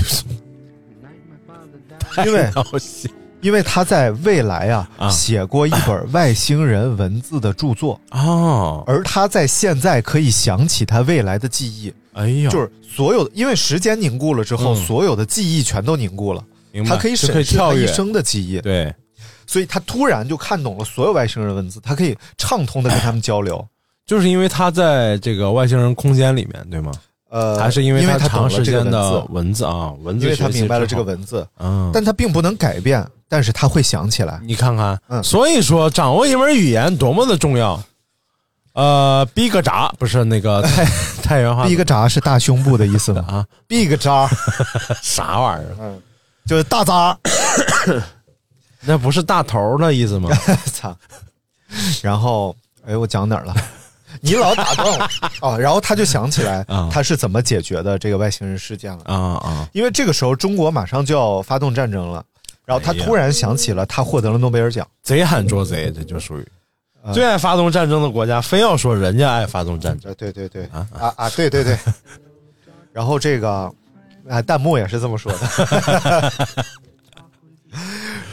[2.25, 2.51] 因为
[3.41, 5.10] 因为他在未来啊啊。
[5.10, 14.86] 写过一本外星人文字的著作，啊，而他在现在可以想起他未来的记忆，哎呀，就是所有的，因为时间凝固了之后，嗯。
[14.86, 16.43] 所有的记忆全都凝固了，
[16.88, 18.93] 他可以就审视他，一生的记忆，对，
[19.45, 23.65] 所以他突然就看懂了所有外星人文字，他可以畅通的跟他们交流。
[24.07, 26.91] 就是因为他在这个外星人空间里面，对吗？
[27.29, 34.39] 呃，还是因为因为他长时间的文字，啊，文字因为他明白了这个文字，嗯，但他并不能改变，但是他会想起来。
[34.43, 37.81] 你看看，嗯所以说掌握一门语言多么的重要。
[38.73, 40.85] 呃，逼个闸不是那个太
[41.23, 43.25] 太原话逼个闸是大胸部的意思吗？
[43.27, 44.29] 啊，逼个渣，
[45.01, 45.75] 啥玩意儿？
[45.79, 46.01] 嗯，
[46.45, 47.17] 就是大渣。
[48.81, 50.29] 那不是大头的意思吗？
[50.71, 50.95] 操！
[52.01, 53.55] 然后，哎，我讲哪儿了？
[54.21, 54.88] 你老打断
[55.41, 55.58] 我啊。
[55.60, 59.03] 然后他就想起来啊他是怎么解决的这个外星人事件了。
[59.06, 62.23] 啊啊，因为这个时候中国马上就要发动战争了，
[62.65, 64.88] 然后他突然想起了他获得了诺贝尔奖。
[65.03, 66.47] 贼喊捉贼，这就属于
[67.03, 70.10] 啊最爱发动战争的国家，非要说人家爱发动战争。
[70.10, 71.77] 呃，对对对，啊啊啊，对对对。
[72.91, 73.71] 然后这个
[74.27, 76.34] 啊，弹幕也是这么说的。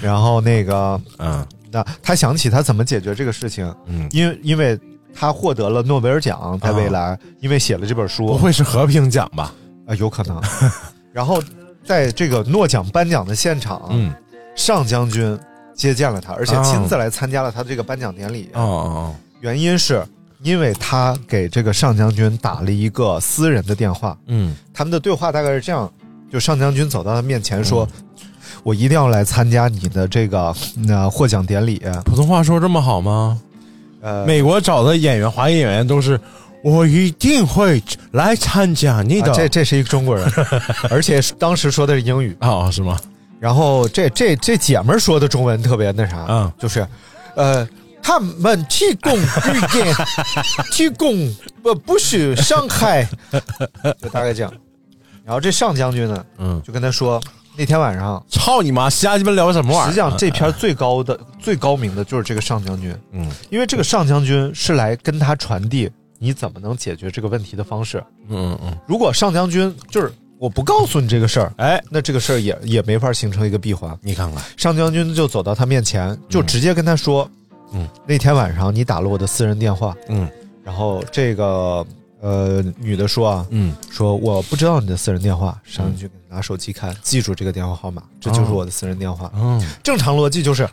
[0.01, 4.79] 然后那个，嗯那他想起他怎么解决这个事情，嗯，因为因为
[5.15, 9.55] 他获得了诺贝尔奖，在未来，因为写了这本书，不会是和平奖吧？
[9.87, 10.43] 啊，有可能。
[11.13, 11.43] 然后
[11.85, 14.13] 在这个诺奖颁奖的现场，嗯，
[14.57, 15.39] 上将军
[15.75, 18.51] 接见了他，而且哦亲自来参加了他这个颁奖典礼。
[18.55, 20.05] 哦哦原因是
[20.43, 25.91] 因为他给这个上将军打了一个私人的电话，嗯他们的对话大概是这样：
[26.33, 28.05] 就上将军走到他面前说：“嗯
[28.63, 31.83] 我一定要来参加你的这个那、获奖典礼。
[32.05, 33.39] 普通话说这么好吗？”
[34.05, 36.21] 呃，美国找的演员，华裔演员都是
[36.63, 39.33] 我一定会来参加你的。
[39.33, 40.31] 啊这这是一个中国人，
[40.91, 42.37] 而且当时说的是英语。
[42.41, 43.01] 哦是吗？
[43.41, 46.87] 然后这这这姐们儿说的中文特别那啥，嗯就是，
[47.35, 47.67] 呃，
[48.03, 49.95] 他们提供意见，
[50.71, 53.09] 提供不不许伤害，
[54.03, 54.53] 就大概这样。
[55.25, 57.19] 然后这上将军呢，嗯，就跟他说，
[57.57, 59.89] 那天晚上，操你妈，瞎鸡巴聊什么玩意儿？
[59.89, 68.03] 实际上这篇最高的、最高明的就是这个上将军，嗯因为这个上将军是来跟他传递你怎么能解决这个问题的方式。
[68.29, 73.97] 嗯嗯嗯，如果上将军就是我不告诉你这个事儿，哎，那这个事儿也也没法形成一个闭环。
[74.03, 77.31] 你看看，上将军就走到他面前，就直接跟他说
[77.73, 79.95] ：“嗯，那天晚上你打了我的私人电话。
[80.09, 80.29] 嗯”
[80.65, 81.87] 然后这个
[82.25, 85.61] 呃女的说啊，嗯说我不知道你的私人电话。
[85.63, 89.31] 上将军拿手机看，记住这个电话号码，这就是我的私人电话。
[89.35, 90.67] 嗯正常逻辑就是，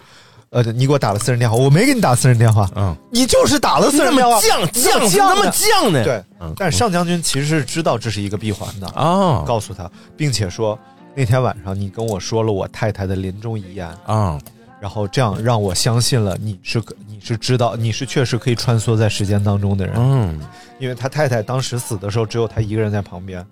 [0.51, 6.01] 呃，你给我打了私人电话，我没给你打私人电话，嗯，你就是打了私人电话，犟犟犟那么犟呢？
[6.05, 6.23] 对。
[6.39, 10.79] 嗯，但是上将军其实是知道这是一个闭环的，啊告诉他，并且说
[11.13, 13.87] 那天晚上你跟我说了我太太的临终遗言。
[14.05, 14.39] 啊
[14.81, 20.41] 然后这样让我相信了你是可你是知道你是确实可以穿梭在时间当中的人，嗯。
[20.79, 23.45] 因为他太太当时死的时候只有他一个人在旁边，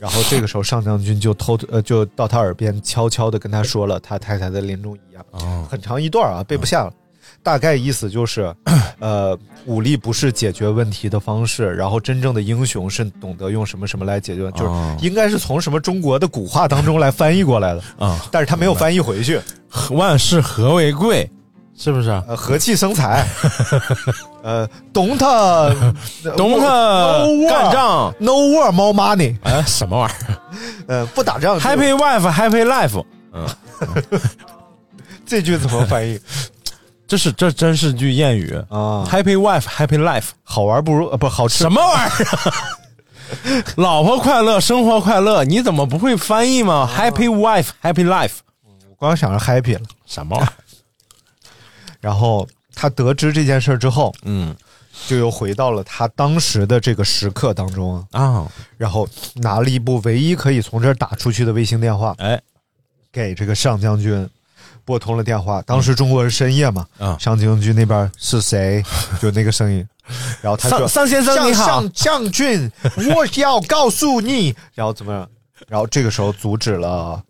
[0.00, 5.64] 然后这个时候上将军就偷偷呃就到他耳边悄悄的跟他说了他太太的临终遗言，哦。
[5.70, 6.92] 很长一段啊背不下了，
[7.42, 8.54] 大概意思就是，
[9.00, 19.40] 呃武力不是解决问题的方式，然后真正的英雄是懂得用什么什么来解决，就是哦应该是从什么中国的古话当中来翻译过来的， 啊，但是他没有翻译回去。
[19.90, 21.28] 万事和为贵，
[21.76, 22.10] 是不是？
[22.28, 23.26] 呃，和气生财，
[24.42, 25.70] 呃，懂他，
[26.36, 30.36] 懂他 no war, 干仗，，no war more money，哎，什么玩意儿
[30.86, 33.02] 呃，不打仗？Happy wife, happy life。
[33.32, 33.46] 嗯
[35.24, 36.20] 这句怎么翻译
[37.12, 40.28] 这是这真是句谚语啊？，Happy wife, happy life。
[40.44, 43.62] 好玩不如呃不好吃什么玩意儿？
[43.76, 48.36] 老婆快乐，生活快乐，你怎么不会翻译吗？Happy wife, happy life。
[48.88, 49.82] 我光想着 happy 了。
[50.06, 50.52] 什么玩意儿？
[52.00, 54.56] 然后他得知这件事之后，嗯
[55.06, 62.40] 就又回到了他当时的这个时刻当中啊，啊，然后拿了一部唯一可以从这儿打出去的卫星电话，哎，
[63.12, 64.26] 给这个上将军
[64.84, 65.62] 拨通了电话。
[65.62, 68.82] 当时中国是深夜嘛，嗯上将军那边是谁？
[69.20, 69.86] 就那个声音，
[70.40, 72.70] 然后他说：“上先生你好上将军，
[73.14, 74.54] 我要告诉你。
[74.74, 75.28] ”然后怎么样？
[75.68, 77.22] 然后这个时候阻止了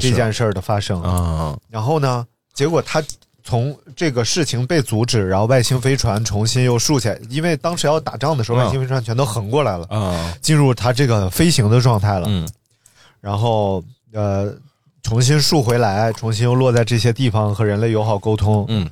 [0.00, 1.02] 这件事儿的发生。
[1.02, 3.02] 啊，然后呢，结果他
[3.42, 12.26] 从这个事情被阻止，然后外星飞船重新又竖起来，因为当时要打仗的时候，嗯外星飞船全都横过来了，啊，进入它这个飞行的状态了。
[12.28, 12.48] 嗯
[13.20, 14.54] 然后呃，
[15.06, 18.90] 重新竖回来，重新又落在这些地方和人类友好沟通嗯。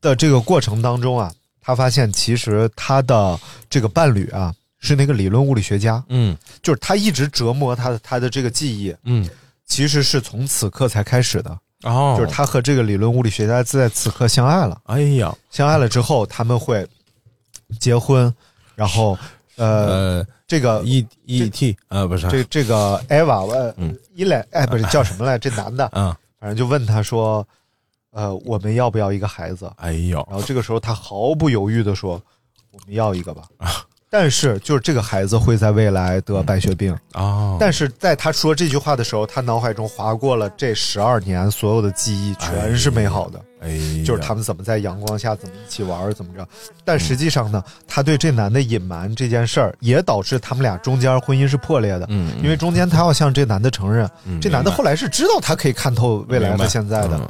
[0.00, 3.36] 的这个过程当中啊，他发现其实他的
[3.68, 6.38] 这个伴侣啊是那个理论物理学家，嗯。
[6.62, 9.28] 就是他一直折磨他的他的这个记忆，嗯，
[9.66, 14.80] 其实是从此刻才开始的，哦，就是，他和这个理论物理学家在此刻相爱了。
[14.84, 16.86] 哎呀，相爱了之后，他们会
[17.80, 18.32] 结婚，
[18.76, 19.18] 然后
[19.56, 25.38] 呃，呃这个，E E T 啊，不是，这这个 Eva 呃嗯伊莱哎不是 叫什么来？
[25.38, 27.42] 这男的，啊，反正就问他说，
[28.10, 29.72] 呃，我们要不要一个孩子？
[29.76, 32.22] 哎呦，然后这个时候他毫不犹豫的说，
[32.70, 33.48] 我们要一个吧。
[34.12, 43.40] 但是就是这个孩子会在未来得白血病，啊，但是在他说这句话的时候，他脑海中划过了这十二年所有的记忆，全是美好的。
[44.04, 46.46] 就是他们怎么在阳光下怎么一起玩儿怎么着，
[46.84, 52.04] 但实际上呢，他对这男的隐瞒这件事儿，也导致他们俩中间婚姻是破裂的。
[52.10, 56.64] 嗯，嗯因为中间他要向这男的承认，嗯这男的后来是知道他可以看透未来明白。
[56.64, 57.20] 和现在的，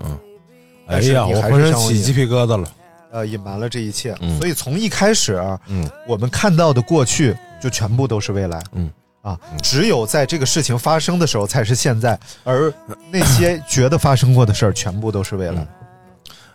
[0.87, 2.66] 哎呀，你还是我浑身起鸡皮疙瘩了，
[3.12, 4.16] 呃，隐瞒了这一切。
[4.20, 8.61] 嗯所以从一开始，啊嗯我们看到的过去就全部都是未来。
[8.72, 8.90] 嗯。
[9.22, 12.75] 啊，只有在这个事情发生的时候才是现在，而
[13.09, 15.64] 那些 觉得发生过的事儿，全部都是未来。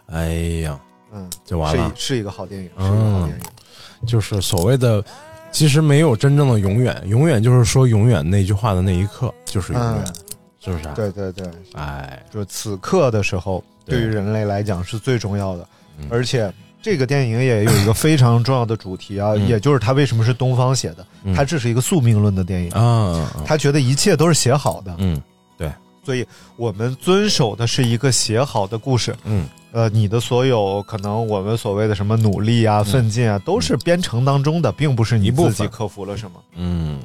[0.07, 0.29] 哎
[0.63, 0.77] 呀，
[1.13, 4.05] 嗯，就完了，是一是一个好电影，是一嗯个好电影。
[4.05, 5.01] 就是所谓的，
[5.49, 10.13] 其实没有真正的永远，永远就是说永远那句话的那一刻就是永远，嗯
[10.59, 15.65] 是不是啊？，对对对，哎，就此刻的时候，对对于人类来讲是最重要的。
[15.97, 16.07] 嗯。
[16.09, 19.47] 而且这个电影也有一个非常重要的主题啊，嗯。
[19.47, 21.33] 也就是它为什么是东方写的，嗯。
[21.33, 25.21] 它这是一个宿命论的电影，啊他觉得一切都是写好的，嗯
[25.57, 25.71] 对。
[26.03, 29.15] 所以我们遵守的是一个写好的故事。
[29.25, 29.45] 嗯。
[29.73, 36.39] 呃，你的所有可能我们所谓的什么努力啊、奋进啊，都是编程当中的，并不是你自己克服了什么。
[36.55, 36.99] 嗯，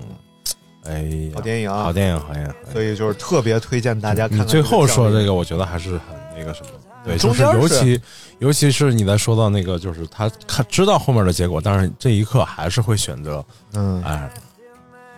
[0.85, 1.83] 哎呀，好电影啊。
[1.83, 2.55] 好电影，好电影。
[2.73, 6.69] 所以就是特别推荐大家看最后说这这个，我觉得还是很那个什么。
[7.05, 8.01] 对，就是尤其
[8.39, 14.31] 尤其是你在说到那个，就是他看知道后面的结果，但是这一刻还是会选择，嗯，哎，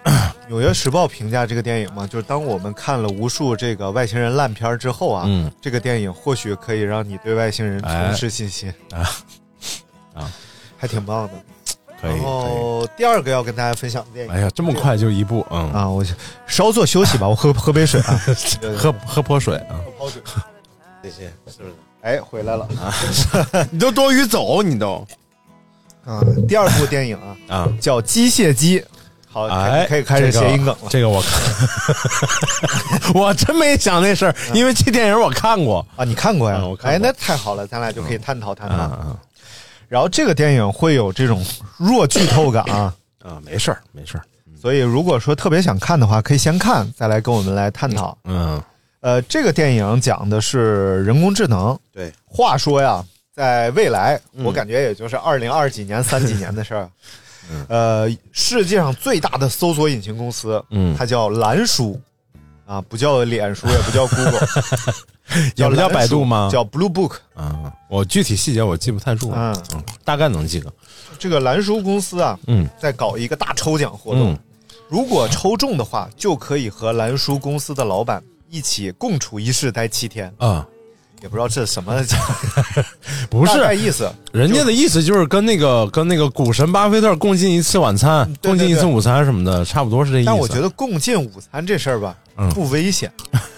[0.48, 5.50] 《纽约时报》评价这个电影嘛，就是当我们看了无数这个外星人烂片之后啊，嗯。
[5.62, 8.72] 这个电影或许可以让你对外星人重拾信心。
[8.92, 9.00] 啊
[10.14, 10.32] 啊，
[10.76, 11.32] 还挺棒的。
[12.02, 12.18] 然。
[12.18, 16.04] 后第二个要跟大家分享的电影哎呀，这么快就一部，嗯，啊，我
[16.46, 18.20] 稍作休息吧，我喝喝杯水啊，
[18.76, 20.20] 喝喝泼水啊，喝水。
[21.04, 21.74] 谢谢，是不是？
[22.00, 22.94] 哎，回来了啊
[23.70, 25.06] 你都多余走，你都
[26.06, 26.22] 啊！
[26.48, 27.16] 第二部电影
[27.48, 28.80] 啊，啊，叫《机械姬》。
[29.30, 30.88] 好，哎，可以开始这个谐音梗了。
[30.88, 35.84] 这个我看， 我真没想那事儿，因为这电影我看过。
[35.96, 36.76] 啊，你看过呀嗯我？
[36.76, 38.76] 看哎，那太好了，咱俩就可以探讨探讨。
[38.76, 39.16] 啊
[39.86, 41.44] 然后这个电影会有这种
[41.76, 44.24] 弱剧透感啊，啊，没事儿，没事儿。
[44.60, 48.16] 所以如果说特别想看的话，可以先看，再来跟我们来探讨。
[48.24, 48.60] 嗯
[49.04, 51.78] 呃，这个电影讲的是人工智能。
[51.92, 54.42] 对，话说呀，在未来，嗯。
[54.42, 56.88] 我感觉也就是二零二几年、三几年的事儿。
[57.68, 60.96] 呃，世界上最大的搜索引擎公司，嗯。
[60.96, 62.00] 它叫蓝书，
[62.64, 64.48] 啊，不叫脸书，也不叫 Google，
[65.54, 66.48] 也不叫百度吗？
[66.50, 67.16] 叫 Blue Book。
[67.34, 69.64] 啊，我具体细节我记不太住了，嗯。
[69.74, 70.72] 嗯，大概能记得。
[71.18, 72.66] 这个蓝书公司啊，嗯。
[72.80, 74.38] 在搞一个大抽奖活动，嗯。
[74.88, 80.32] 如果抽中的话，就可以和蓝书公司的老板一起共处一室待七天。
[80.38, 80.64] 啊，
[81.20, 81.92] 也不知道这是什么，
[83.28, 84.08] 不是，意思。
[84.32, 90.26] 人家的意思就是跟那个跟那个股神巴菲特共进一次晚餐，对共进一次午餐什么的，差不多是这意思。
[90.26, 93.12] 但我觉得共进午餐这事儿吧，嗯不危险。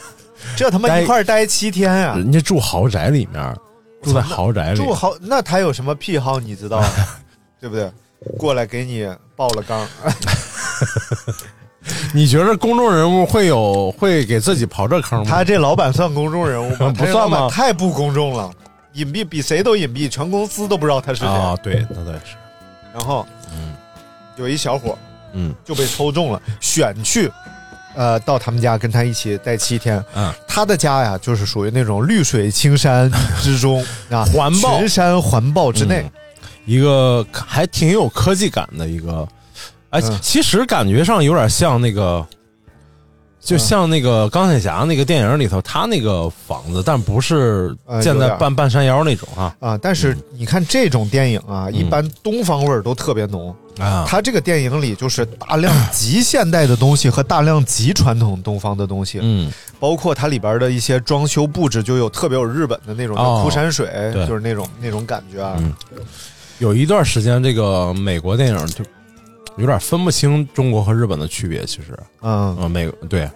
[0.56, 3.54] 这他妈一块儿待七天啊、人家住豪宅里面，
[4.02, 6.88] 住在豪宅里，住豪，那他有什么癖好你知道吗？
[7.60, 7.90] 对不对？
[8.38, 9.06] 过来给你
[9.36, 9.86] 爆了缸，
[12.14, 15.26] 你觉得公众人物会有会给自己刨这坑吗？
[15.28, 16.92] 他这老板算公众人物吗？
[16.96, 18.50] 不算吗太不公众了，
[18.94, 21.26] 隐蔽比谁都隐蔽，全公司都不知道他是谁。
[21.28, 22.36] 啊，对，那倒也是，
[22.94, 23.74] 然后，嗯
[24.36, 24.96] 有一小伙
[25.32, 27.30] 嗯就被抽中了，选去，
[27.94, 30.02] 呃，到他们家跟他一起待七天。
[30.14, 33.10] 嗯，他的家呀，就是属于那种绿水青山
[33.42, 36.02] 之中 啊，环抱群山环抱之内。
[36.02, 36.10] 嗯
[36.66, 39.24] 一个还挺有科技感的一个，
[39.96, 40.18] 哎，嗯。
[40.22, 42.26] 其实感觉上有点像那个，
[43.40, 49.54] 就像那个钢铁侠那个电影里头，他那个房子，但不是建在呃半半山腰那种啊。
[49.60, 53.54] 啊，但是你看这种电影啊，一般东方味儿都特别浓。
[53.78, 59.52] 啊，它这个电影里就是大量极现代的东西和大量极传统东方的东西，嗯。
[59.78, 64.26] 包括它里边的一些装修布置，就有特别有日本的那种枯山水，对。
[64.26, 65.56] 就是那种那种感觉啊。
[65.58, 65.74] 嗯。
[66.58, 68.82] 有一段时间，这个美国电影就
[69.56, 71.98] 有点分不清中国和日本的区别，其实。
[72.22, 73.30] 嗯，呃，美对，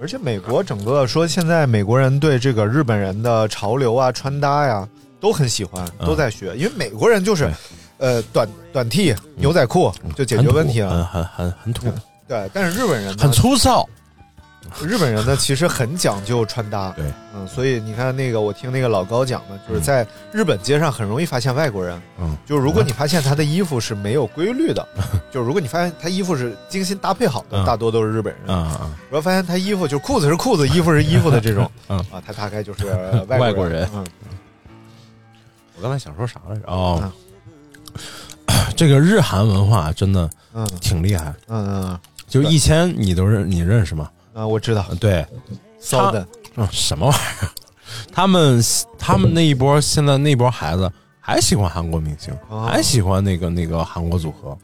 [0.00, 4.88] 而且美国整个说现在美国人对这个日本人的潮流啊、穿搭呀
[5.20, 6.06] 都很喜欢，嗯。
[6.06, 7.50] 都在学，因为美国人就是。
[7.98, 11.02] 呃，短短 T、牛仔裤就解决问题了。
[11.06, 11.86] 很很很土，
[12.28, 13.88] 对，但是日本人很粗糙。
[14.84, 17.04] 日本人呢，其实很讲究穿搭，对，
[17.34, 24.86] 嗯，所以你看那个，我听那个老高讲的，就是在日本街上很容易发现外国人，嗯，就是如果你发现他的衣服是没有规律的，
[25.32, 28.54] 就如果你发现他衣服是精心搭配好的，嗯大多都是日本人。
[28.56, 32.84] 啊啊，如果发现他衣服就是裤子是裤子，衣服是衣服的这种， 嗯啊，他大概就是
[33.28, 34.04] 外外国人嗯，
[35.76, 36.62] 我刚才想说啥来着？
[36.66, 37.12] 哦，
[38.76, 41.34] 这个日韩文化真的嗯挺厉害。
[41.48, 41.98] 嗯嗯
[42.28, 44.10] 就一千，你都认你认识吗？
[44.36, 44.84] 嗯，啊，我知道。
[45.00, 45.26] 对，
[45.80, 46.26] 骚的，
[46.56, 47.48] 嗯，什么玩意儿？
[48.12, 48.62] 他们
[48.98, 52.66] 他们那一波现在那一波孩子还喜欢韩国明星，哦。
[52.70, 54.56] 还喜欢那个那个韩国组合，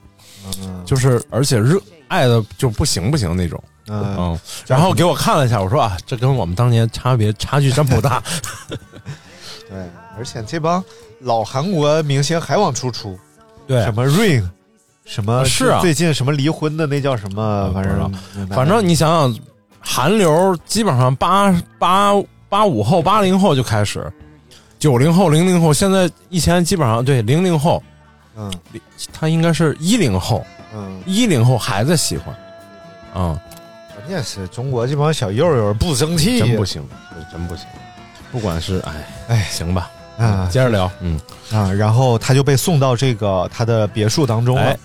[0.61, 0.83] 嗯。
[0.85, 3.63] 就是而且热爱的就不行不行那种。
[3.89, 8.23] 嗯，嗯，然后给我看了一下，我说啊，这跟我们当年差别差距真不大。
[9.69, 10.83] 对，而且这帮
[11.21, 13.19] 老韩国明星还往出出，
[13.67, 13.83] 对。
[13.83, 14.49] 什，么 Rain，
[15.05, 15.81] 什么是啊。
[15.81, 18.13] 最近什么离婚的那叫什么，反正
[18.51, 19.39] 反正你想想，
[19.83, 22.15] 韩流基本上八八
[22.49, 24.11] 八五后、八零后就开始，
[24.79, 27.83] 九零后、零零后，现在以前基本上对零零后，
[28.37, 28.51] 嗯
[29.13, 32.35] 他应该是一零后，嗯，一零后孩子喜欢，
[33.13, 33.39] 啊、
[33.95, 36.83] 关键是中国这帮小幼幼不争气，真不行，
[37.31, 37.67] 真不行。
[38.31, 41.21] 不管是哎哎行吧，啊接着聊，嗯，
[41.53, 41.71] 啊！
[41.71, 44.79] 然后他就被送到这个他的别墅当中了哎，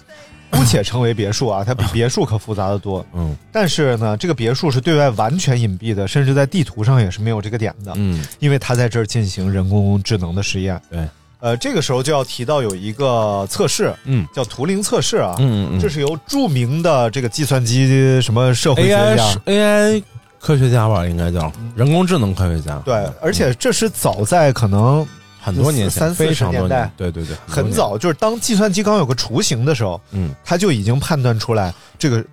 [0.49, 3.05] 姑且称为别墅啊，它比别墅可复杂的多。
[3.13, 3.35] 嗯。
[3.51, 8.23] 但是呢，这个别墅是对外完全隐蔽的，甚至在地图上也是没有这个点的，嗯。
[8.39, 10.81] 因为它在这儿进行人工智能的实验。
[10.89, 11.07] 对，
[11.39, 14.25] 呃，这个时候就要提到有一个测试，嗯。
[14.33, 20.03] 叫图灵测试啊，嗯嗯这是由著名的这个计算机什么社会学，AI 家 AI
[20.39, 25.05] 科学家吧，应该叫人工智能科学家，对，而且这是早在可能
[25.47, 30.35] 很多年前，三四十年代，对对对，很早，就是当计算机刚有个雏形的时候，嗯。
[30.43, 32.23] 他就已经判断出来这个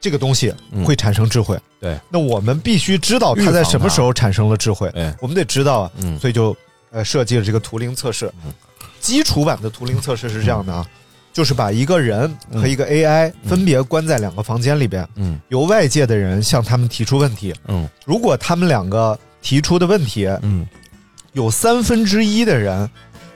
[0.00, 0.82] 这个东西嗯。
[0.84, 1.58] 会产生智慧。
[1.78, 6.18] 对，那我们必须知道它在什么时候产生了智慧，哎我们得知道啊，嗯。
[6.18, 6.56] 所以就
[6.90, 8.32] 呃设计了这个图灵测试。
[9.00, 10.86] 基础版的图灵测试是这样的啊，
[11.32, 15.38] 就是把一个人和一个 AI 分别关在两个房间里边，嗯。
[15.48, 17.86] 由外界的人向他们提出问题，嗯。
[18.06, 20.66] 如果他们两个提出的问题嗯
[21.32, 22.88] 有三分之一的人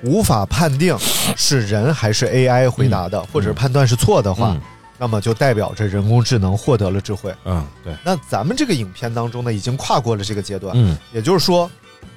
[0.02, 0.96] 无法判定
[1.36, 4.60] 是人还是 AI 回答的，或者判断是错的话，嗯。
[4.98, 7.34] 那么就代表着人工智能获得了智慧。
[7.44, 10.96] 嗯，对，那咱们这个影片当中呢，已经跨过了这个阶段，嗯。
[11.12, 11.70] 也就是说，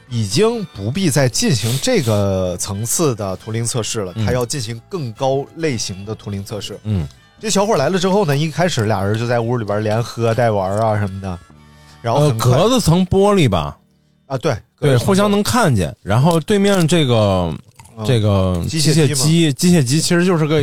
[0.08, 4.26] 已经不必再进行这个层次的图灵测试了，嗯。
[4.26, 6.80] 它要进行更高类型的图灵测试。
[6.84, 7.06] 嗯。
[7.38, 11.40] 这小伙来了之后呢，一开始俩人就在屋里边连喝带玩啊什么的，
[12.02, 13.78] 然后呃，很快、格子层玻璃吧，
[14.28, 17.54] 啊，对对，互相能看见，然后对面这个
[17.98, 20.62] 嗯这个机机械械机机，械机其实就是个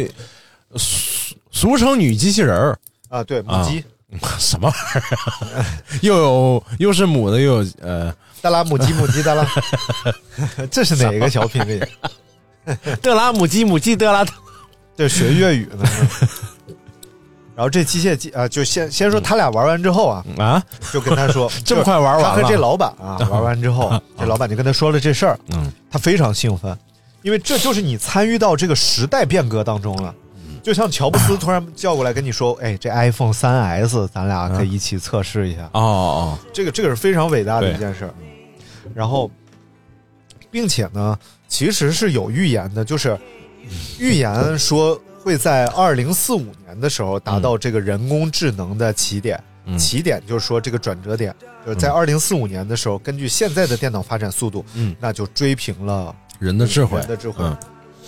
[0.77, 3.85] 俗俗称女机器人儿，啊，对母啊鸡。
[4.39, 5.67] 什么玩意儿啊？
[6.01, 9.47] 又有又是母的，又有呃，德拉母鸡母鸡德拉，
[10.71, 11.83] 这是哪个小品里？
[13.03, 14.25] 德拉母鸡母鸡德拉，
[14.97, 15.85] 这学粤语呢。
[17.57, 22.37] 然后这机械机啊，就先先说他俩玩完之后啊，啊，就跟他说 这么快玩完了。
[22.37, 25.73] 他和这老板啊玩完之后，这老板就跟他说了这事儿，嗯。
[25.91, 26.79] 他非常兴奋，
[27.23, 30.15] 因为这就是你参与到这个时代变革当中了。
[30.63, 35.63] 就像乔布斯突然叫过来跟你说：“哎，这 iPhone 三 S 咱俩可以一起测试一下。
[35.73, 38.05] 哦哦，这个这个是非常伟大的一件事。
[38.05, 38.13] 儿。
[38.93, 39.31] 然后，
[40.51, 43.17] 并且呢，其实是有预言的，就是
[44.01, 49.43] 预言说会在二零四五年的时候达到这个人工智能的起点。
[49.65, 49.77] 嗯。
[49.77, 51.35] 起点就是说这个转折点，
[51.67, 57.01] 就是在二零四五年的时候，根据现在的电脑发展速度，嗯，那就追平了人的智慧。
[57.01, 57.45] 人，的智慧。
[57.45, 57.57] 嗯。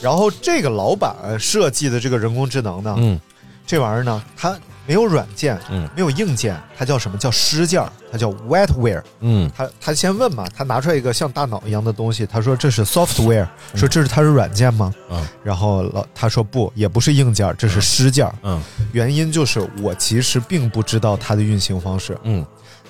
[0.01, 3.21] 然后这个老板设计的这个人工智能呢，嗯。
[3.67, 4.57] 这玩意儿呢，它
[4.89, 7.93] 没有软件，嗯没有硬件，它叫什么叫湿件儿？
[8.11, 9.03] 它叫 wetware。
[9.21, 14.91] 嗯他他先问嘛，他拿出来一个像大脑一样的东西，他说这是 software，说嗯这是它是软件吗？
[15.11, 18.35] 嗯然后老他说不，也不是硬件儿，这是湿件儿。
[18.43, 18.63] 嗯
[18.93, 22.17] 原因就是我其实并不知道它的运行方式。
[22.23, 22.45] 嗯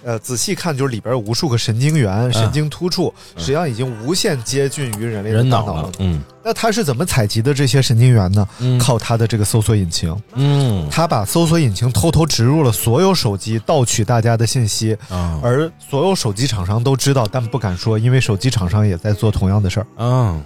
[0.05, 6.23] 呃，仔细看就是里边有无数个神经元、神经突触，实际上已经无限接近于人类的人大脑脑了，嗯。
[6.45, 8.49] 那它是怎么采集的这些神经元呢？
[8.61, 8.79] 嗯。
[8.79, 10.89] 靠它的这个搜索引擎，嗯。
[10.91, 15.41] 它把搜索引擎偷偷植入了所有手机，盗取大家的信息，啊。
[15.43, 19.87] 而所有手机厂商都知道，但不敢说，因为手机厂商也在做同样的事儿。
[19.97, 20.43] 嗯，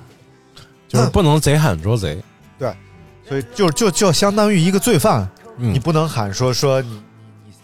[0.89, 2.21] 就是不能贼喊捉贼，
[2.59, 2.73] 对，
[3.29, 5.29] 所以就就就相当于一个罪犯，
[5.59, 5.73] 嗯。
[5.73, 6.83] 你不能喊说说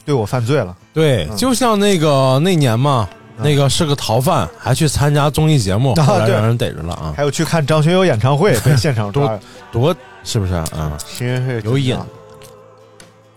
[0.09, 1.37] 对我犯罪了，对，嗯。
[1.37, 3.07] 就像那个那年嘛，
[3.37, 9.39] 那个是个逃犯，还去参加综艺节目，后来让人逮着了啊，还有去看张学友演唱会 被现场抓，
[9.71, 9.95] 多
[10.25, 10.97] 是不是啊？
[11.07, 11.95] 其实是有瘾。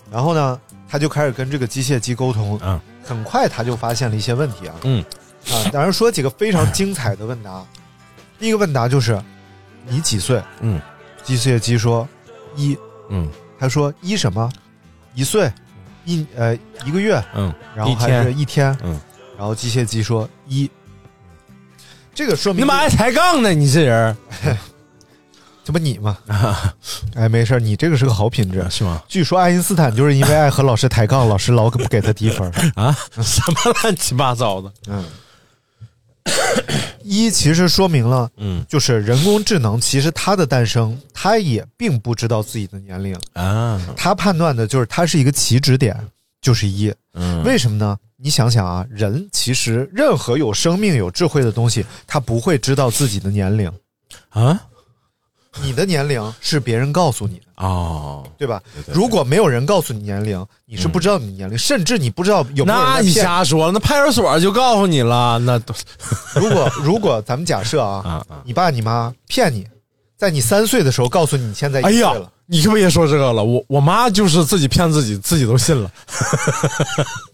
[0.10, 0.58] 然后呢，
[0.88, 2.80] 他就开始跟这个机械机沟通，嗯。
[3.04, 5.04] 很快他就发现了一些问题啊，嗯。
[5.52, 7.62] 啊，当然说几个非常精彩的问答。
[8.40, 9.22] 第一个问答就是
[9.86, 10.42] 你几岁？
[10.62, 10.80] 嗯。
[11.22, 12.08] 机械机说
[12.56, 12.78] 一，
[13.10, 13.28] 嗯。
[13.60, 14.50] 他说一什么？
[15.14, 15.52] 一岁，
[16.06, 19.00] 一呃一个月，嗯然后还是一天，嗯，
[19.38, 20.70] 然后机械机说一，
[22.14, 24.16] 这个说明你妈爱抬杠呢，你这人
[25.64, 26.18] 这不你吗？
[27.14, 28.66] 哎，没事儿你这个是个好品质。
[28.72, 29.02] 是吗？
[29.08, 32.52] 据说爱因斯坦就是因为爱和老师抬杠，老师老不给他低分。
[32.74, 34.74] 啊，什么乱七八糟的？
[34.88, 35.06] 嗯，
[37.04, 45.96] 一其实说明了，嗯就是人工智能其实它的诞生，它也并不知道自己的年龄，啊，它判断的就是它是一个起止点，
[46.42, 46.94] 就是一。
[47.14, 47.98] 嗯，为什么呢？
[48.18, 53.72] 你想想啊，人其实任何有生命、有智慧的东西，它不会知道自己的年龄。
[54.30, 54.62] 啊？
[55.62, 58.62] 你的年龄是别人告诉你的，哦，对吧？
[58.74, 65.74] 对对如果没有人告诉你年龄，你是不知道你的年龄，甚至你不知道有没有人那你瞎说，那派出所就告诉你了，那都
[66.40, 68.26] 如果如果咱们假设啊！
[68.46, 69.68] 你爸你妈骗你，
[70.18, 72.14] 在你三岁的时候告诉你你现在一哎呀
[72.48, 75.92] 你可别说这个了，我我妈就是自己骗自己，自己都信了。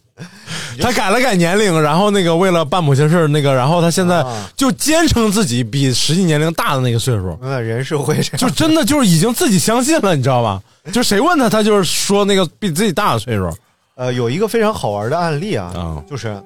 [0.81, 4.49] 她改了改年龄，然后那个为了办某些事儿，那个，然后他现在啊。
[4.55, 10.61] 就坚称自己比实际年龄大的那个岁数，嗯，人是会这样，就真的就是已经自己相信了，你知道吧？
[10.91, 13.49] 就谁问他，他就是说那个比自己大的岁数。
[13.95, 16.03] 呃，有一个非常好玩的案例啊，啊。
[16.09, 16.41] 就是，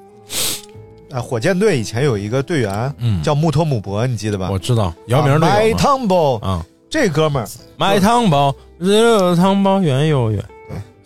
[1.09, 3.21] 呃，火箭队以前有一个队员，嗯。
[3.21, 4.49] 叫穆托姆博，你记得吧？
[4.51, 5.82] 我知道姚明麦队友嘛。
[5.82, 10.43] 汤包，啊，这哥们儿，买汤包，热汤包圆又圆，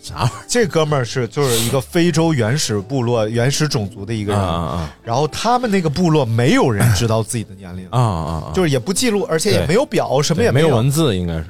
[0.06, 8.52] 啥玩意这哥们儿是就是一个非洲原始部落、原始种族的一个人，啊然后他们那个部落没有人知道自己的年龄，啊！
[8.54, 11.46] 就是也不记录，而且也没有表，什么也有，没有文字，应该是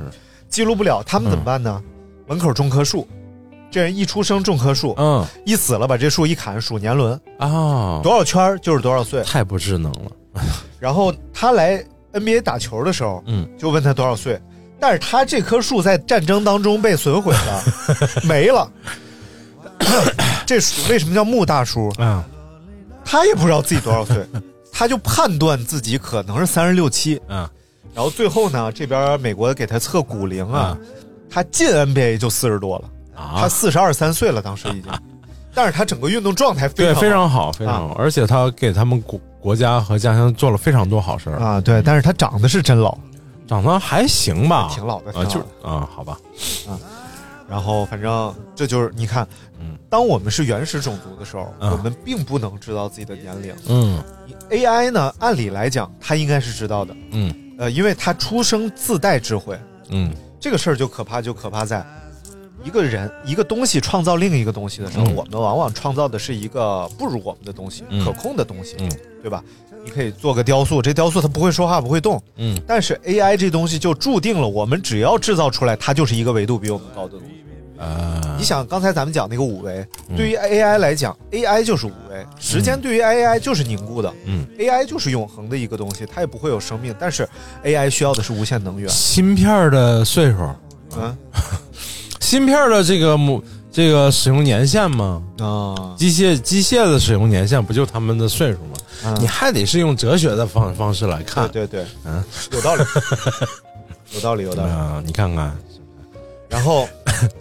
[0.48, 1.02] 记录不了。
[1.02, 1.82] 他们怎么办呢？
[2.26, 3.06] 门口种棵树，
[3.70, 9.22] 这人一出生种棵树，嗯一死了把这树一砍，数年轮，啊，多少圈就是多少岁。
[9.22, 10.10] 太不智能了。
[10.80, 14.40] 然后他来 NBA 打球的时候，嗯，就问他多少岁，
[14.78, 17.62] 但是他这棵树在战争当中被损毁了，
[18.24, 18.70] 没了。
[20.44, 21.92] 这树为什么叫木大叔？
[21.98, 22.22] 嗯
[23.08, 24.26] 他也不知道自己多少岁，
[24.72, 27.20] 他就判断自己可能是三十六七。
[27.28, 27.48] 嗯
[27.94, 30.76] 然后最后呢，这边美国给他测骨龄啊，
[31.30, 33.48] 他进 NBA 就四十多了，啊他啊！
[33.48, 34.92] 四十二三岁了，当时已经。
[35.54, 42.98] 但是他整个运动状态非对，常非常好，非常好，而且他给他们国国家和家乡做了非常多好事儿，啊，对，但是他长得是真老，
[43.46, 46.18] 长得还行吧，挺老的，就是啊，好吧，
[46.68, 46.78] 嗯。
[47.48, 49.26] 然后反正这就是你看，
[49.60, 49.78] 嗯。
[49.88, 51.70] 当我们是原始种族的时候，嗯。
[51.70, 53.54] 我们并不能知道自己的年龄。
[53.68, 54.02] 嗯。
[54.50, 57.32] AI 呢，按理来讲，它应该是知道的，嗯。
[57.56, 59.56] 呃，因为它出生自带智慧。
[59.90, 60.12] 嗯。
[60.40, 61.86] 这个事儿就可怕，就可怕在
[62.64, 65.14] 一个人一个东西创造另一个东西的时候，嗯。
[65.14, 68.04] 我们往往创造的是一个不如我们的东西，嗯。
[68.04, 68.90] 可控的东西，嗯。
[69.22, 69.42] 对吧？
[69.86, 72.60] 你可以做个雕塑，这雕塑它不会说话，不会动，嗯。
[72.66, 77.26] 但是 AI 这东西就注定了，我们只要制造出来，它就是一个维度比我们高的东西。
[77.80, 78.36] 啊。
[78.36, 87.26] 你，想，刚才咱们讲那个五维，对于 AI 来讲，AI 就是五维，时间对于 AI 就是凝固的，嗯，AI 就是永恒的一个东西，它也不会有生命，但是
[87.64, 90.38] AI 需要的是无限能源，芯片的岁数，
[90.98, 91.16] 嗯。
[92.20, 95.22] 芯片的这个母这个使用年限吗？
[95.38, 98.72] 啊，机械机械的使用年限不就他们的岁数吗？
[99.04, 101.48] 嗯你还得是用哲学的方方式来看。
[101.50, 102.84] 对对对，嗯，有道理，
[104.14, 104.70] 有道理，有道理。
[104.70, 105.56] 啊，你看看，
[106.48, 106.88] 然后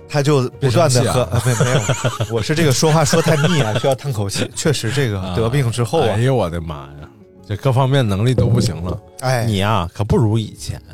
[0.10, 4.50] 他就不断的喝，别生气啊呃没没有，我是这个说话说太腻啊，需要叹口气。
[4.56, 7.10] 确实，这个得病之后啊哎，呦我的妈呀，
[7.48, 9.00] 这各方面能力都不行了。
[9.22, 10.82] 哎，你呀、可不如以前。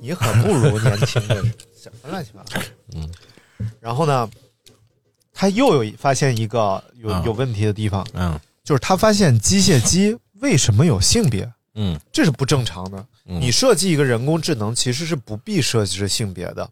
[0.00, 1.36] 你可不如年轻的
[1.80, 2.60] 什么乱七八糟。
[2.94, 3.08] 嗯，
[3.78, 4.28] 然后呢，
[5.42, 8.38] 他又有发现一个有、啊有问题的地方，嗯。
[8.62, 11.98] 就是他发现机械机为什么有性别，嗯。
[12.12, 13.04] 这是不正常的。
[13.26, 13.40] 嗯。
[13.40, 16.70] 你设计一个人工智能，其实是不必设置性别的，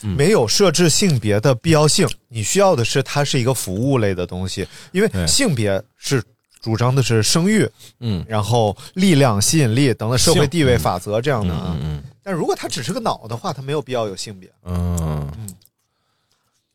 [0.00, 0.16] 嗯。
[0.16, 2.08] 没有设置性别的必要性。
[2.28, 6.24] 你需要的是它是一个服务类的东西，因为性别是
[6.62, 8.24] 主张的是生育，嗯。
[8.26, 11.76] 然后力量、吸引力等等社会地位法则这样的啊。
[11.82, 12.02] 嗯。
[12.22, 14.50] 但如果它只是个脑的话，它没有必要有性别。
[14.64, 15.30] 嗯。
[15.36, 15.54] 嗯。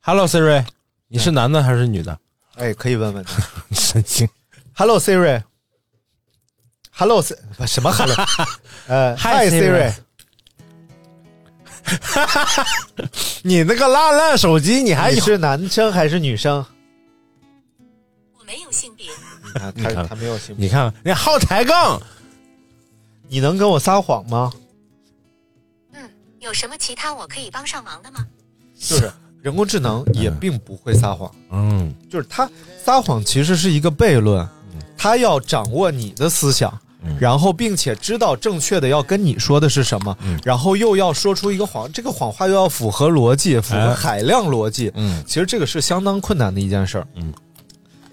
[0.01, 0.63] Hello Siri，
[1.07, 2.17] 你是男的还是女的？
[2.55, 3.25] 哎，可以问问。
[3.71, 4.27] 神经。
[4.73, 5.41] Hello Siri。
[6.91, 8.15] Hello Si- 不什么 Hello？
[8.87, 9.93] 呃 Hi, Siri
[13.43, 15.11] 你那个烂烂手机，你还？
[15.13, 16.65] 你是男生还是女生？
[18.39, 19.09] 我没有性别，
[19.61, 20.65] 啊，你看他他没有性别。
[20.65, 22.01] 你看，你好抬杠。
[23.27, 24.51] 你能跟我撒谎吗？
[25.93, 28.25] 嗯，有什么其他我可以帮上忙的吗？
[28.79, 29.11] 就是
[29.45, 31.93] 人工智能也并不会撒谎，嗯。
[32.09, 32.49] 就是它
[32.83, 34.43] 撒谎其实是一个悖论，
[34.97, 36.75] 它要掌握你的思想。
[37.19, 44.91] 然后，并且知道正确的要跟你说的是什么，然后又要说出一个谎，这个谎话又要符合逻辑，符合哎海量逻辑。
[44.95, 45.23] 嗯。
[45.27, 47.07] 其实这个是相当困难的一件事儿。
[47.13, 47.31] 嗯，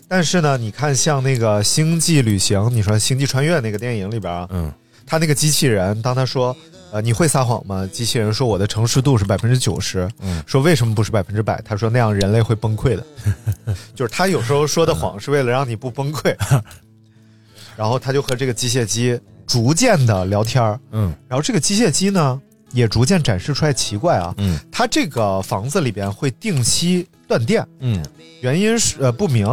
[0.07, 4.70] 但是呢，你看像那个《星际旅行》，你说《星际穿越》那个电影里边啊，嗯。
[5.07, 6.55] 他那个机器人，当他说
[6.93, 7.88] 呃你会撒谎吗？
[7.90, 10.09] 机器人说我的诚实度是百分之九十。
[10.20, 11.61] 嗯，说为什么不是百分之百？
[11.64, 13.05] 他说那样人类会崩溃的。
[13.97, 16.36] 就是他有时候说的谎是为了让你不崩溃。
[17.76, 22.38] 然后他就和这个机械机逐渐的聊天儿嗯然后这个机械机呢，
[22.72, 28.05] 也逐渐展示出来奇怪啊，嗯它这个房子里边会定期断电，嗯
[28.43, 29.47] 原因是呃不明，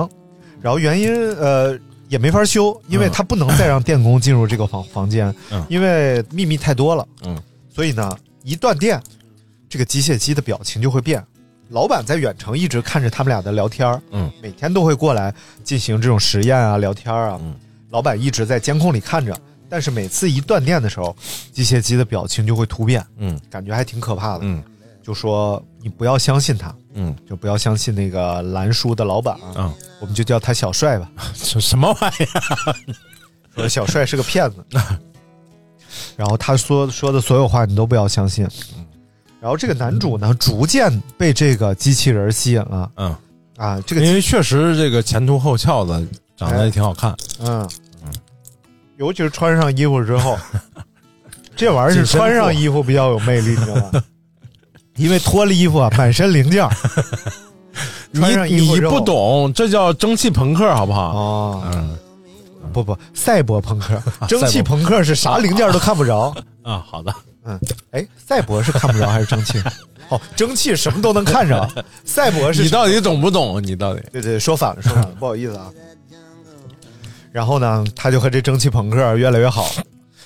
[0.61, 1.79] 然后原因呃
[2.09, 5.65] 也没法修，因为嗯它不能再让电工进入这个房 房间，嗯。
[5.69, 7.41] 因为秘密太多了，嗯，
[7.73, 8.11] 所以呢
[8.43, 9.01] 一断电，
[9.69, 11.23] 这个机械机的表情就会变。
[11.69, 14.29] 老板在远程一直看着他们俩的聊天儿嗯。
[14.41, 15.33] 每天都会过来
[15.63, 17.39] 进行这种实验啊、聊天啊。
[17.41, 17.53] 嗯。
[17.91, 19.39] 老板一直在监控里看着，
[19.69, 21.15] 但是每次一断电的时候，
[21.53, 23.39] 机械机的表情就会突变，嗯。
[23.51, 24.39] 感觉还挺可怕的。
[24.43, 24.63] 嗯
[25.01, 31.09] 就说你不要相信他，嗯就不要相信那个蓝叔的老板啊，嗯，我们就叫他小帅吧。
[31.33, 32.75] 什 什么玩意儿？
[33.55, 34.63] 说小帅是个骗子，
[36.15, 38.47] 然后他说说的所有话你都不要相信。
[39.41, 43.15] 然后这个男主呢，逐渐被这个机器人吸引了嗯，
[43.57, 47.15] 啊，这个因为确实这个前凸后翘的，长得也挺好看。
[47.39, 47.67] 嗯，
[48.97, 50.37] 尤其是穿上衣服之后，
[51.55, 54.03] 这玩意儿是穿上衣服比较有魅力，你知道吗？
[54.99, 56.71] 因为脱了衣服啊，满身零件儿。
[58.11, 61.15] 你你不懂，这叫蒸汽朋克，好不好？
[61.15, 61.97] 哦，嗯
[62.73, 66.35] 不不，赛博朋克， 蒸汽朋克是啥零件都看不着。
[66.61, 67.13] 啊，好的。
[67.45, 67.59] 嗯，
[67.91, 69.61] 哎，赛博是看不着还是蒸汽？
[70.09, 73.63] 哦，蒸汽什么都能看着，赛博是你到底懂不懂？
[73.63, 74.03] 你到底？
[74.11, 75.71] 对对，说反了，说反了，不好意思啊。
[77.31, 79.71] 然后呢，他就和这蒸汽朋克越来越好，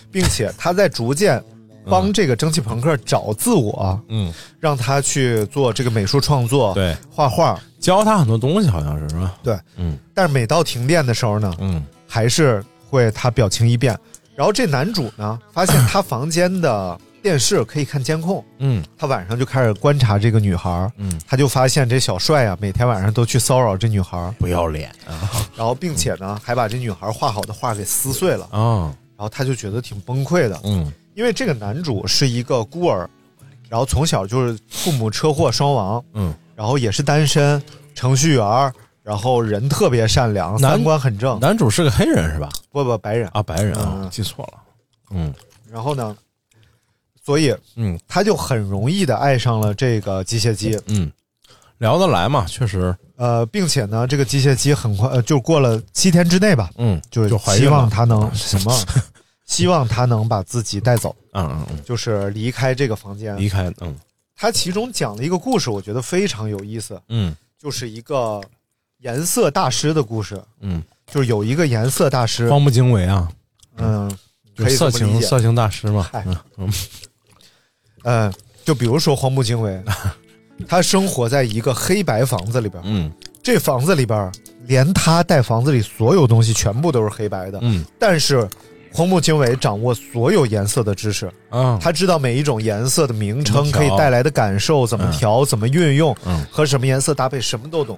[0.09, 1.43] 并且他在逐渐
[1.89, 7.59] 帮这个蒸汽朋克找自我，嗯，让他去做这个美术创作，对，画画。
[7.79, 9.33] 教他很多东西，好像是是吧？
[9.43, 13.93] 对，嗯但是每到停电的时候呢，嗯还是会他表情一变。
[14.35, 25.29] 然后这男主呢，发现他房间的电视可以看监控，嗯他晚上就开始观察这个女孩儿，嗯，他就发现这小帅啊，每天晚上都去骚扰这女孩儿，不要脸啊！
[25.57, 33.09] 然后并且呢，还把这女孩画好的画给撕碎了，啊，然后他就觉得挺崩溃的，嗯因为这个男主是一个孤儿，
[33.69, 37.61] 然后从小就是父母车祸双亡，嗯，然后也是单身，
[37.93, 42.49] 程序员，然后人特别善良，男三观很正，男主是个黑人是吧？
[42.71, 44.59] 不不白人，啊，白人啊嗯，记错了。
[45.11, 45.33] 嗯。
[45.69, 46.15] 然后呢，
[47.23, 47.99] 所以嗯。
[48.07, 51.11] 他就很容易的爱上了这个机械姬，嗯，
[51.79, 52.95] 聊得来嘛，确实。
[53.15, 57.89] 呃，并且呢，这个机械姬很快呃就过了七天之内吧，嗯，就是就希望。
[57.89, 58.75] 他能什么，
[59.45, 63.35] 希望他能把自己带走，嗯嗯嗯，就是离开这个房间。
[63.37, 63.71] 离开。
[63.81, 63.95] 嗯。
[64.35, 67.35] 他其中讲了一个故事，我觉得非常有意思，嗯。
[67.57, 68.41] 就是一个
[68.99, 70.41] 颜色大师的故事。
[70.59, 73.29] 嗯，就是有一个颜色大师，荒木经惟啊，
[73.77, 74.09] 嗯，
[74.55, 76.09] 就可以这色情色情大师嘛。
[76.11, 76.23] 嗨。
[76.27, 76.37] 嗯。
[76.57, 76.73] 嗯
[78.03, 78.33] 嗯，
[78.65, 79.81] 就比如说荒木经惟，
[80.67, 83.11] 他生活在一个黑白房子里边，嗯。
[83.41, 84.31] 这房子里边
[84.67, 87.85] 连他带房子里所有东西全部都是黑白的，嗯。
[87.99, 88.47] 但是
[88.93, 97.97] 荒木经惟掌握所有颜色的知识，嗯，他知道每一种颜色的名称可以带来的感受，怎么调，怎么运用，嗯和什么颜色搭配，什么都懂。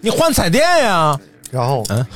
[0.00, 1.18] 你换彩电呀？
[1.50, 2.06] 然后，嗯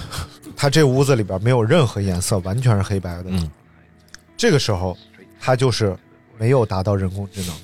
[0.57, 3.25] 他这屋子里边没有任何颜色，完全是黑白的。
[3.27, 3.51] 嗯
[4.37, 4.97] 这个时候，
[5.41, 5.97] 他就是
[6.39, 7.55] 没有达到人工智能，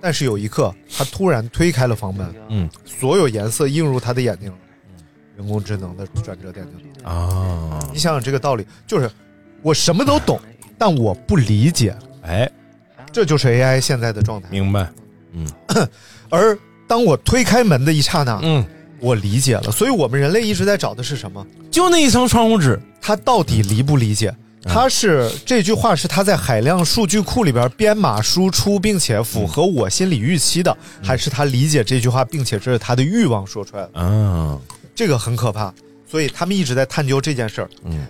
[0.00, 4.56] 但是有一刻，他突然推开了房门，嗯所有颜色映入他的眼睛了。
[5.36, 7.08] 人工智能的转折点就。
[7.08, 9.10] 啊，你想想这个道理，就是
[9.62, 10.40] 我什么都懂，
[10.78, 12.50] 但我不理解，哎，
[13.10, 14.48] 这就是 AI 现在的状态。
[14.50, 14.88] 明白，
[15.32, 15.46] 嗯
[16.28, 16.56] 而
[16.86, 18.64] 当我推开门的一刹那，嗯，
[19.00, 19.70] 我理解了。
[19.70, 21.46] 所以我们人类一直在找的是什么？
[21.70, 24.34] 就那一层窗户纸，他到底理不理解？
[24.64, 34.00] 他是这句话是他在海量数据库里边编码输出，并且符合我心理预期的，还是他理解这句话，并且这是他的欲望说出来的？
[34.00, 34.56] 啊，
[34.94, 35.72] 这个很可怕。
[36.06, 37.70] 所以他们一直在探究这件事儿。
[37.84, 38.06] 嗯，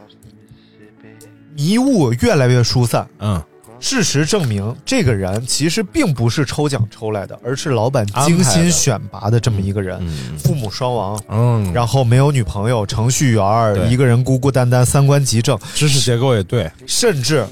[1.55, 3.07] 迷雾越来越疏散。
[3.21, 3.41] 嗯，
[3.79, 10.05] 事实证明，这个人其实并不是抽奖抽来的，而是老板精心选拔的这么一个人。
[10.37, 17.47] 父母双亡，嗯，然后没有女朋友，程序员一个人孤孤单单，三观极正，知识结构也对，甚至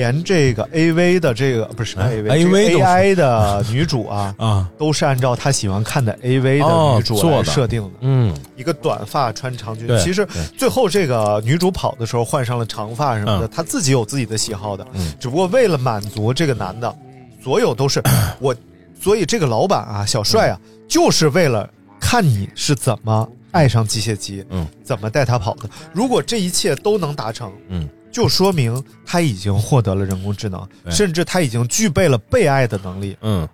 [0.00, 2.84] 连这个 A V 的这个不是哎 A V AV 都是。
[2.84, 7.90] AI 的女主啊 啊，都是按照她喜欢看的 A V 的哦女主来设定的。
[8.00, 8.34] 嗯。
[8.56, 10.26] 一个短发穿长裙，其实
[10.56, 13.50] 最后这个女主跑的时候换上了长发什么的，嗯。
[13.54, 15.12] 她自己有自己的喜好的，嗯。
[15.20, 16.96] 只不过为了满足这个男的，
[17.44, 18.02] 所有都是
[18.40, 18.56] 我，
[18.98, 21.68] 所以这个老板啊，小帅啊，就是为了
[22.00, 25.68] 看你是怎么爱上机械姬，嗯，怎么带他跑的。
[25.92, 33.16] 如果这一切都能达成，嗯，就说明他已经获得了人工智能，甚至他已经具备了被爱的能力。
[33.20, 33.48] 嗯，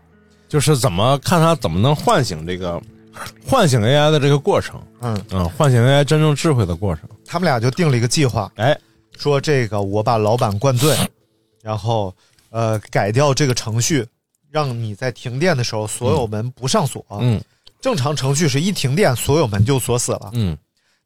[0.48, 2.80] 就是怎么看他怎么能唤醒这个
[3.46, 5.24] 唤醒 AI 的这个过程，嗯。
[5.30, 8.78] 嗯，唤醒 AI 真正智慧的过程，他们俩就定了一个计划，哎，
[9.18, 10.96] 说这个我把老板灌醉，
[11.62, 12.14] 然后
[12.50, 14.06] 呃改掉这个程序，
[14.50, 17.04] 让你在停电的时候所有门不上锁。
[17.20, 17.40] 嗯。
[17.78, 20.56] 正常程序是一停电所有门就锁死了，嗯。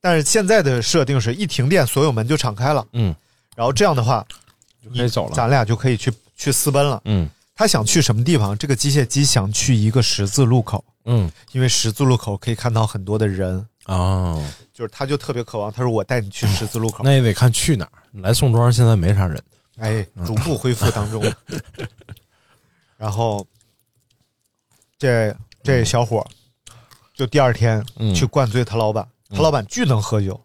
[0.00, 2.86] 但是现在的设定是一停电所有门就敞开了。
[2.94, 3.14] 嗯，
[3.60, 4.26] 然后这样的话，
[4.96, 6.98] 可以走了，咱俩就可以去去私奔了。
[7.04, 8.56] 嗯他想去什么地方？
[8.56, 14.42] 这个机械姬想去一个十字路口，嗯因为十字路口可以看到很多的人，哦，
[14.72, 15.70] 就是他就特别渴望。
[15.70, 17.04] 他说：“我带你去十字路口。
[17.04, 17.92] 那也得看去哪儿。
[18.22, 19.38] 来宋庄现在没啥人，”
[19.76, 21.22] 哎，逐步恢复当中。
[22.96, 23.46] 然后，
[24.98, 26.26] 这这小伙
[27.12, 30.42] 就第二天嗯去灌醉他老板，他老板巨能喝酒，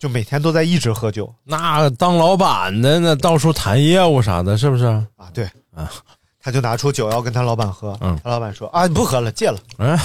[0.00, 4.86] 就每天都在一直喝酒那当老板的那到处谈业务啥的，是不是？
[5.16, 5.28] 啊。
[5.34, 5.44] 对
[5.76, 5.88] 啊，
[6.42, 9.58] 他就拿出酒要跟他老板喝，嗯他老板说：“啊，你不喝了，戒了。
[9.78, 9.96] 嗯，”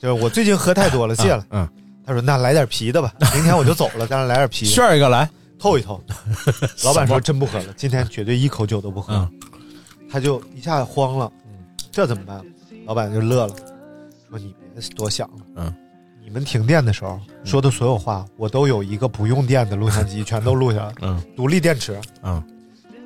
[0.00, 1.44] 就是我最近喝太多了，戒了。
[1.50, 1.68] 嗯，
[2.06, 5.28] 他说：“那来点啤的吧， 明天我就走了，但是来点啤，炫一个来，
[5.58, 6.02] 透一透。
[6.82, 9.12] ”老板说：“真不喝了，今天绝对一口酒都不喝。
[9.14, 9.30] 嗯
[10.08, 11.30] 他就一下慌了，
[11.90, 12.40] 这怎么办？
[12.86, 13.54] 老板就乐了，
[14.30, 15.74] 说：“你别多想了，嗯，
[16.26, 21.22] 你们停电的时候说的所有话，我都有一个不用电的录像机，全都录下来，嗯。
[21.36, 22.42] 独立电池，嗯。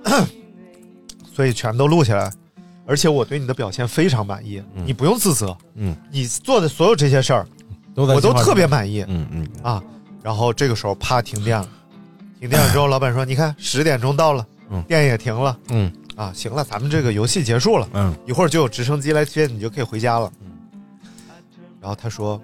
[1.31, 2.33] 所以全都录下来。
[2.87, 4.87] 而且我对你的表现非常满意，嗯。
[4.87, 7.47] 你不用自责，嗯，你做的所有这些事儿，
[7.95, 9.05] 都在我都计划特别中满意。
[9.07, 9.83] 嗯嗯啊。
[10.23, 11.69] 然后这个时候啪停电了，
[12.41, 14.83] 停电了之后，老板说：“你看十点钟到了，嗯。
[14.85, 15.59] 电也停了。
[15.69, 15.93] 嗯。
[16.17, 18.17] 啊，行了，咱们这个游戏结束了。”嗯。
[18.27, 20.33] 一会儿就有直升机来接你，就可以回家了。
[21.83, 22.41] 然后他说：“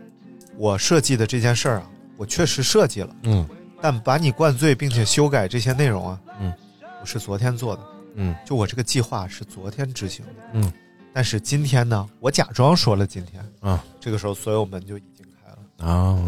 [0.57, 3.47] 我设计的这件事儿啊，我确实设计了，嗯。
[3.81, 6.53] 但把你灌醉并且修改这些内容啊，嗯，
[7.01, 7.83] 我是昨天做的，
[8.15, 8.35] 嗯。
[8.45, 10.73] 就我这个计划是昨天执行的，嗯，
[11.13, 13.85] 但是今天呢，我假装说了今天，啊。
[14.01, 16.19] 这个时候所有门就已经开了，啊，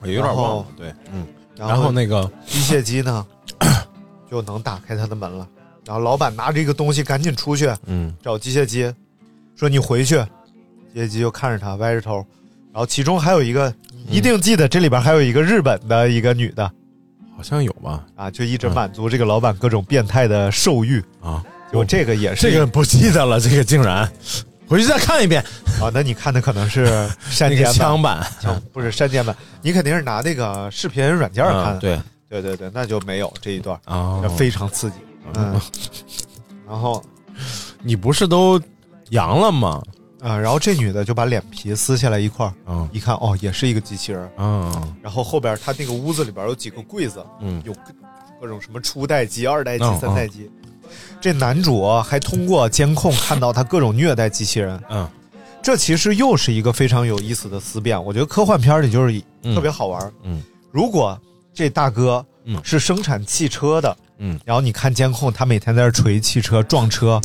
[0.00, 3.26] 我有点忘了，对，嗯，然然后那个机械机呢
[4.30, 5.48] 就能打开他的门了。
[5.86, 8.14] 然后老板拿着一个东西赶紧出去嗯。
[8.22, 8.92] 找机械机，
[9.56, 10.16] 说你回去。
[10.92, 12.24] 机械机就看着他歪着头，
[12.74, 13.72] 然后其中还有一个，
[14.10, 16.68] 一定记得这里边还有一个日本的一个女的。
[17.36, 18.04] 好像有吧。
[18.16, 21.00] 啊，就一直满足这个老板各种变态的兽欲。
[21.20, 21.40] 啊，
[21.72, 22.50] 就这个也是。
[22.50, 24.10] 这个不记得了，这个竟然。
[24.66, 25.40] 回去再看一遍。
[25.80, 27.74] 啊，那你看的可能是删 那个减版。
[27.74, 31.78] 枪版，枪不是删减版，你肯定是拿那个视频软件看的。
[31.78, 32.00] 嗯对。
[32.28, 34.96] 对对对，那就没有这一段，啊那，非常刺激。
[35.34, 35.60] 嗯，
[36.66, 37.00] 然后
[37.84, 38.60] 你不是都
[39.10, 39.80] 阳了吗？
[40.24, 44.30] 啊，然后这女的就把脸皮撕下来一块儿，嗯一看哦，也是一个机器人。
[44.38, 47.80] 嗯然后后边她那个屋子里边有几个柜子，嗯有各
[48.40, 50.50] 各种什么初代机、二代机、嗯三代机。
[51.20, 55.06] 这男主啊还通过监控看到他各种虐待机器人，嗯
[55.62, 58.02] 这其实又是一个非常有意思的思辨。
[58.02, 60.12] 我觉得科幻片里就是嗯特别好玩。
[60.22, 61.18] 嗯如果
[61.52, 67.20] 这大哥嗯是生产汽车的，嗯，然后你看监控，他每天在这锤汽车、撞车，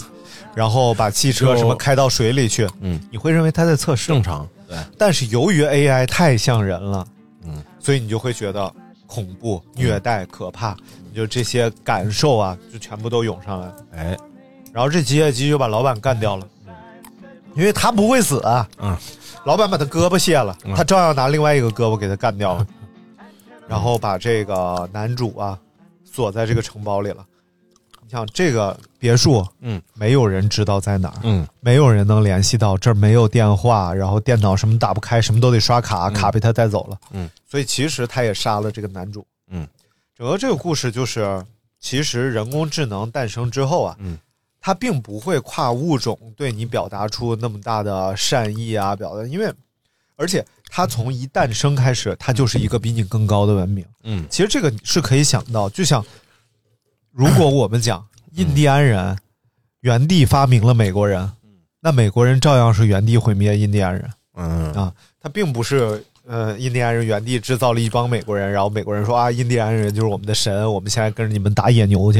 [0.56, 4.22] 然后把汽车什么开到水里去，嗯，你会认为他在测试正。
[4.22, 7.06] 常，对，但是由于 AI 太像人了，
[7.44, 8.72] 嗯，所以你就会觉得
[9.08, 10.76] 恐怖、虐待、可怕，
[11.10, 13.72] 你就这些感受啊，就全部都涌上来。
[13.96, 14.18] 哎，
[14.74, 16.48] 然后这机械姬就把老板干掉了，
[17.56, 18.68] 因为他不会死啊。
[18.80, 18.96] 嗯，
[19.46, 22.68] 老板把他胳膊卸了，嗯他照样拿另外一个胳膊给他干掉了，
[23.68, 25.58] 然后把这个男主啊
[26.04, 27.26] 锁在这个城堡里了。
[28.10, 31.48] 你想这个别墅，嗯，没有人知道在哪儿，嗯。
[31.60, 36.98] 没有人能联系到，这儿没有电话，然后电脑什么打不开，什么都得刷卡，卡被他带走了。
[37.12, 39.24] 嗯，所以其实他也杀了这个男主。
[39.52, 39.68] 嗯，
[40.18, 41.40] 整个这个故事就是，
[41.80, 44.18] 其实人工智能诞生之后啊，嗯，
[44.60, 49.54] 它并不会跨物种对你表达出那么大的善意啊，表达，因为
[50.16, 53.86] 而且它从一诞生开始，它就是一个比你更高的文明。
[54.02, 54.26] 嗯。
[54.32, 56.04] 其实这个是可以想到，就像
[57.12, 59.18] 如果我们讲印第安人
[59.82, 61.32] 原地发明了美国人，
[61.82, 66.04] 那美国人照样是原地毁灭印第安人嗯啊，他并不是。
[66.28, 72.20] 呃，印第安人原地制造了一帮美国人，然后美国人说啊，印第安人就是我们的神，我们现在跟着你们打野牛去，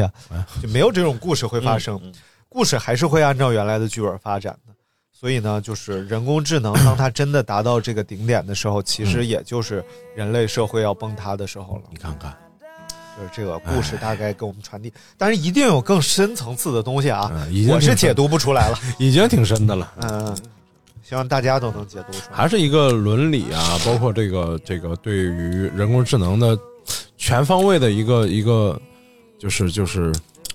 [0.60, 2.02] 就没有这种故事会发生。
[2.48, 4.74] 故事还是会按照原来的剧本发展的。
[5.12, 9.86] 所以呢，就是人工智能，当它真的达到这个顶点的时候，其实也就是
[10.16, 11.84] 人类社会要崩塌的时候了。
[11.92, 12.36] 你看看，
[13.20, 18.80] 就是这个故事大概给我们传递，但是一定有更深层次的东西啊，嗯已经我是解读不出来了。
[18.98, 19.92] 已经挺深的了。
[20.02, 20.38] 嗯，
[21.04, 22.38] 希望大家都能解读出来。
[22.38, 26.58] 还是一个伦理啊，包括这个这个对于人工智能的
[27.18, 28.80] 全方位的一个一个，
[29.38, 30.14] 就是就是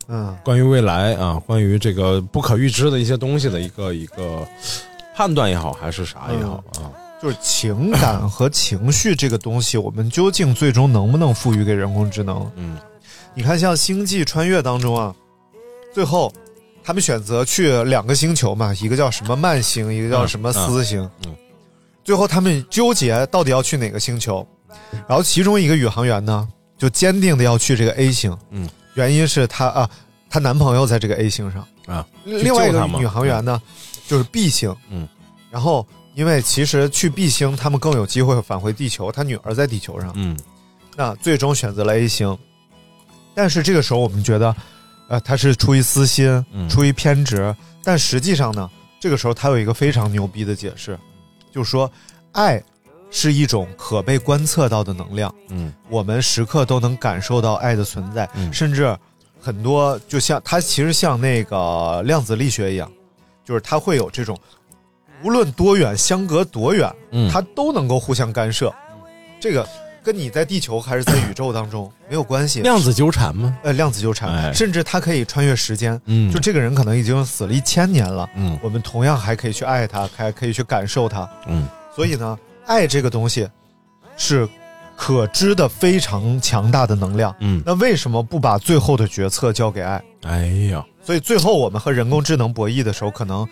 [0.08, 4.42] 嗯关于未来啊，关于这个不可预知的一些东西的一个一个
[5.14, 6.88] 判断也好，还是啥也好啊，
[7.24, 12.52] 就是情感和情绪这个东西，我们究竟最终能不能赋予给人工智能？
[12.56, 12.76] 嗯，
[13.32, 15.14] 你看，像《星际穿越》当中啊，
[15.94, 16.30] 最后
[16.82, 21.08] 他们选择去两个星球嘛，一个叫什么慢星，一个叫什么斯星。
[21.24, 21.34] 嗯，
[22.04, 24.46] 最后他们纠结到底要去哪个星球，
[25.08, 26.46] 然后其中一个宇航员呢，
[26.76, 28.36] 就坚定的要去这个 A 星。
[28.50, 29.88] 嗯，原因是她啊，
[30.28, 31.66] 她男朋友在这个 A 星上。
[31.86, 33.62] 啊，另外一个宇航员呢，
[34.06, 34.76] 就是 B 星。
[34.90, 35.08] 嗯，
[35.50, 40.12] 然后因为其实去 B 星，他们更有机会返回地球，他女儿在地球上。
[40.14, 40.38] 嗯。
[40.96, 42.38] 那最终选择了 A 星，
[43.34, 44.54] 但是这个时候我们觉得，
[45.08, 46.68] 呃，他是出于私心，嗯。
[46.68, 50.96] 出于偏执，但实际上呢，这个时候他有一个非常牛逼的解释，
[51.50, 51.90] 就是说，
[52.30, 52.62] 爱
[53.10, 55.72] 是一种可被观测到的能量，嗯。
[55.88, 58.52] 我们时刻都能感受到爱的存在，嗯。
[58.52, 58.96] 甚至
[59.40, 62.88] 很多就像它其实像那个量子力学一样，
[63.44, 64.38] 就是它会有这种
[65.24, 68.72] 无论多远，相隔多远，嗯它都能够互相干涉。
[69.40, 69.66] 这个
[70.02, 72.60] 跟你在地球还是在宇宙当中没有关系。
[72.60, 73.56] 量子纠缠吗？
[73.62, 75.98] 呃，量子纠缠，哎甚至它可以穿越时间。
[76.04, 81.28] 嗯就这个人可能已经死了一千年了，嗯我们同样还可以去爱他，还可以去感受他。
[81.46, 81.66] 嗯
[81.96, 83.48] 所以呢，爱这个东西
[84.16, 84.46] 是
[84.96, 87.34] 可知的非常强大的能量。
[87.40, 90.02] 嗯，那为什么不把最后的决策交给爱？
[90.22, 93.46] 哎呀，所以最后我们和人工智能博弈的时候，可能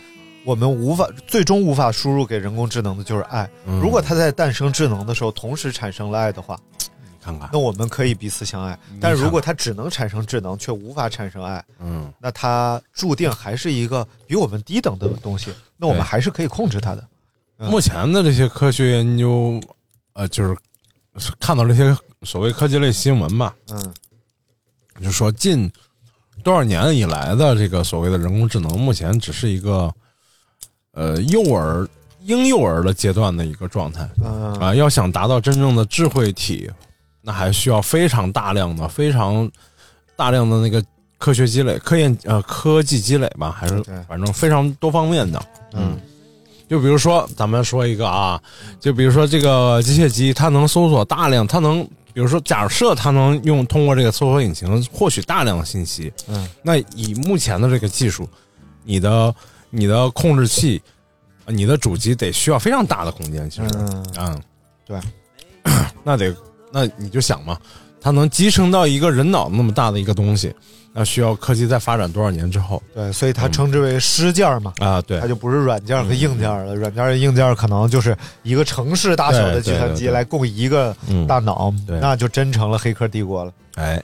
[0.44, 3.48] 我们无法最终无法输入给人工智能的就是爱。
[3.66, 8.78] 嗯如果它在诞生智能的时候同时产生了爱的话，你看看，那我们可以彼此相爱。
[9.00, 15.52] 但是如果它只能产生智能，却无法产生爱，嗯那它注定还是一个比我们低等的东西。
[15.76, 17.08] 那我们还是可以控制它的。
[17.58, 19.60] 嗯目前的这些科学研究，
[20.14, 20.56] 呃，就是
[21.38, 23.94] 看到这些所谓科技类新闻吧，嗯
[25.00, 25.70] 就说近
[26.42, 29.92] 多少年以来的这个所谓的人工智能，目前只是一个
[30.92, 31.88] 呃幼儿
[32.24, 34.08] 婴幼儿的阶段的一个状态。
[34.22, 34.52] 嗯。
[34.58, 36.70] 啊、要想达到真正的智慧体，
[37.20, 39.50] 那还需要非常大量的、非常
[40.16, 40.84] 大量的那个
[41.18, 45.42] 科学积累、科研呃科技积累吧，还是反正非常多方面的。
[45.74, 45.98] 嗯。
[46.68, 48.40] 就比如说，咱们说一个啊，
[48.80, 51.84] 就比如说这个机械机，它能搜索大量，它能，
[52.14, 58.26] 比如说假设它能用通过这个搜索引擎获取大量的信息，嗯，那以目前的这个技术，
[58.84, 59.34] 你的
[59.74, 60.80] 你的控制器，
[61.46, 64.06] 呃你的主机得需要非常大的空间，其实，嗯。
[64.18, 64.42] 嗯，
[64.86, 65.00] 对，
[66.04, 66.32] 那得
[66.70, 67.58] 那你就想嘛，
[68.00, 70.54] 它能集成到一个人脑那么大的一个东西，
[70.92, 72.82] 那需要科技再发展多少年之后。
[72.94, 74.74] 对，所以它称之为尸件嘛。
[74.78, 75.00] 啊？
[75.02, 75.18] 对。
[75.20, 81.98] 它，就不是软件和硬件了，软件和硬件可能就是一个城市大小的计算机来供一个嗯大脑，对。
[81.98, 83.52] 那就真成了黑客帝国了。
[83.76, 84.02] 哎，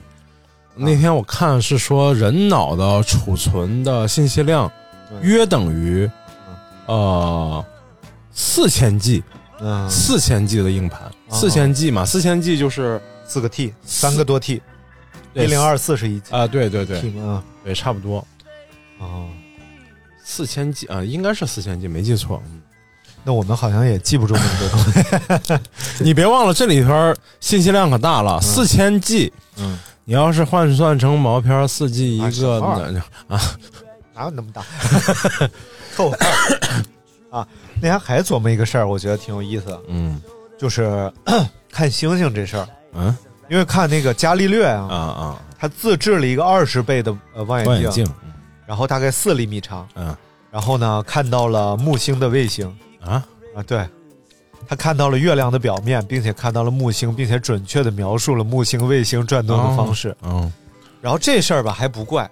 [0.75, 4.71] 那天我看是说人脑的储存的信息量嗯
[5.21, 6.09] 约等于
[6.85, 7.63] 呃
[8.31, 9.23] 四千 G，
[9.59, 14.61] 嗯，四千 G 的硬盘，四千 G 嘛，四千 G 就是四个 T，三个多 T，一
[15.33, 17.01] 对零二四是一 G 啊，对对对？
[17.63, 18.25] 对，差不多
[18.99, 19.27] 哦，
[20.23, 22.41] 四千 G 啊，应该是四千 G，没记错。
[22.45, 22.61] 嗯
[23.25, 24.79] 那我们好像也记不住那么多东
[25.59, 25.63] 西。
[26.01, 32.61] 你别忘了这里边信息量可大了，四千 G，嗯，你要是换算成毛片四 G 一个
[33.27, 33.41] 啊，
[34.19, 34.61] 哪有那么大？
[35.95, 36.17] 凑合。
[37.31, 37.47] 啊！
[37.75, 40.21] 那天还琢磨一个事儿，我觉得挺有意思的，嗯。
[40.57, 41.09] 就是
[41.71, 42.67] 看星星这事儿。
[42.93, 43.15] 嗯？
[43.49, 48.07] 因为看那个伽利略啊，啊啊，他自制了一个二十倍的呃望远镜，望远镜，
[48.67, 50.13] 然后大概四厘米长，嗯。
[50.51, 52.67] 然后呢看到了木星的卫星。
[52.99, 53.23] 啊，
[53.55, 53.87] 啊，对，
[54.67, 60.13] 他看到了月亮的表面，并且看到了木星，并且准确的描述了木星卫星转动的方式。
[60.23, 60.51] 嗯
[61.01, 62.29] 然后这事儿吧还不怪，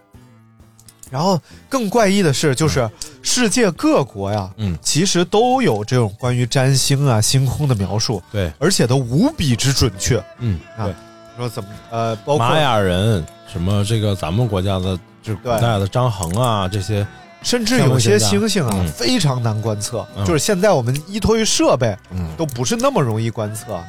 [1.09, 1.39] 然后
[1.69, 2.89] 更怪异的是，就是
[3.21, 4.77] 世界各国呀，嗯。
[4.81, 10.23] 其实都有这种关于占星啊、星空的描述，对，而且都无比之准确。
[10.39, 10.93] 嗯啊对，
[11.37, 17.05] 说怎么呃，包括玛雅人什么这个咱们国家的就是古代的张衡啊这些，
[17.41, 18.87] 甚至有些星星啊、嗯。
[18.87, 20.25] 非常难观测，嗯。
[20.25, 22.27] 就是现在我们依托于设备嗯。
[22.37, 23.79] 都不是那么容易观测，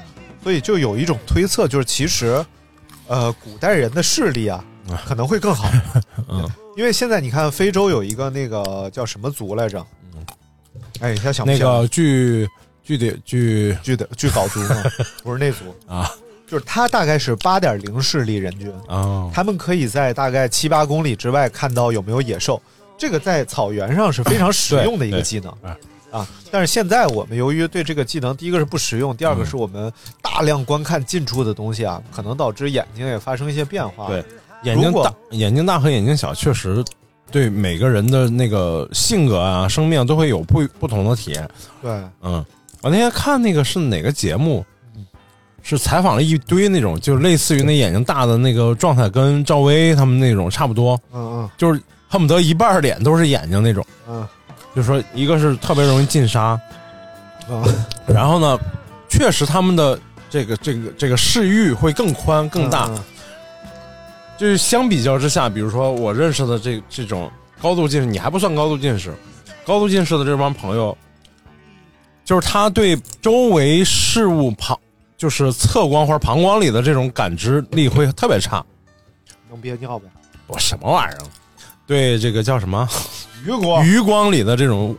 [0.42, 2.44] 所以就有一种推测，就是其实，
[3.06, 4.64] 呃，古代人的视力啊
[5.06, 5.70] 可能会更好，
[6.28, 6.48] 嗯，
[6.78, 9.84] 因为现在你看非洲有一个那个叫什么族来着？
[11.00, 11.80] 哎，一下想不那起来了。
[11.82, 12.48] 个巨
[12.84, 14.84] 巨的巨巨的巨镐族嘛，
[15.24, 16.08] 不是那族，啊。
[16.46, 22.62] 就是他大概是八点零视力人均，啊，他们可以在大概七八公里之外看到有没有野兽，
[22.96, 25.52] 这个在草原上是非常实用的一个技能。
[25.60, 25.70] 对
[26.12, 26.28] 啊。
[26.48, 34.06] 但是现在我们由于对这个技能，第一个是不实用，第二个嗯是我们大量观看近处的东西啊，可能导致眼睛也发生一些变化。
[34.06, 34.24] 对
[34.64, 36.84] 眼睛大眼睛大和眼睛小确实
[37.30, 41.48] 对每个人的那个性格啊、生命都会有不不同的体验。
[41.82, 41.90] 对，
[42.22, 42.44] 嗯，
[42.80, 44.64] 我那天看那个是哪个节目，
[45.62, 51.50] 是采访了一堆那种，就类似于那眼睛大的那个状态，跟赵薇他们那种差不多，嗯嗯。
[51.56, 53.84] 就是恨不得一半脸都是眼睛那种。
[54.08, 54.26] 嗯。
[54.74, 56.58] 就说一个是特别容易进沙，
[57.48, 57.62] 嗯。
[57.66, 58.58] 嗯，然后呢，
[59.08, 59.98] 确实他们的
[60.30, 62.86] 这个这个这个视域会更宽更大。
[62.88, 62.98] 嗯
[64.38, 67.28] 就是相比较之下，比如说我认识的这这种
[67.60, 69.12] 高度近视，你还不算高度近视，
[69.66, 70.96] 高度近视的这帮朋友，
[72.24, 74.78] 就是他对周围事物旁，
[75.16, 78.64] 就是侧光或者旁光里的这种感知力会特别差。
[79.50, 80.06] 能憋尿呗？
[80.46, 81.18] 我什么玩意儿？
[81.84, 82.88] 对这个叫什么
[83.44, 84.96] 余光余光里的这种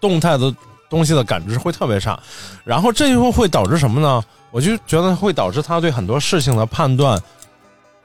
[0.00, 0.54] 动态的
[0.90, 2.20] 东西的感知会特别差，
[2.62, 4.22] 然后这就会导致什么呢？
[4.50, 7.18] 我就觉得会导致他对很多事情的判断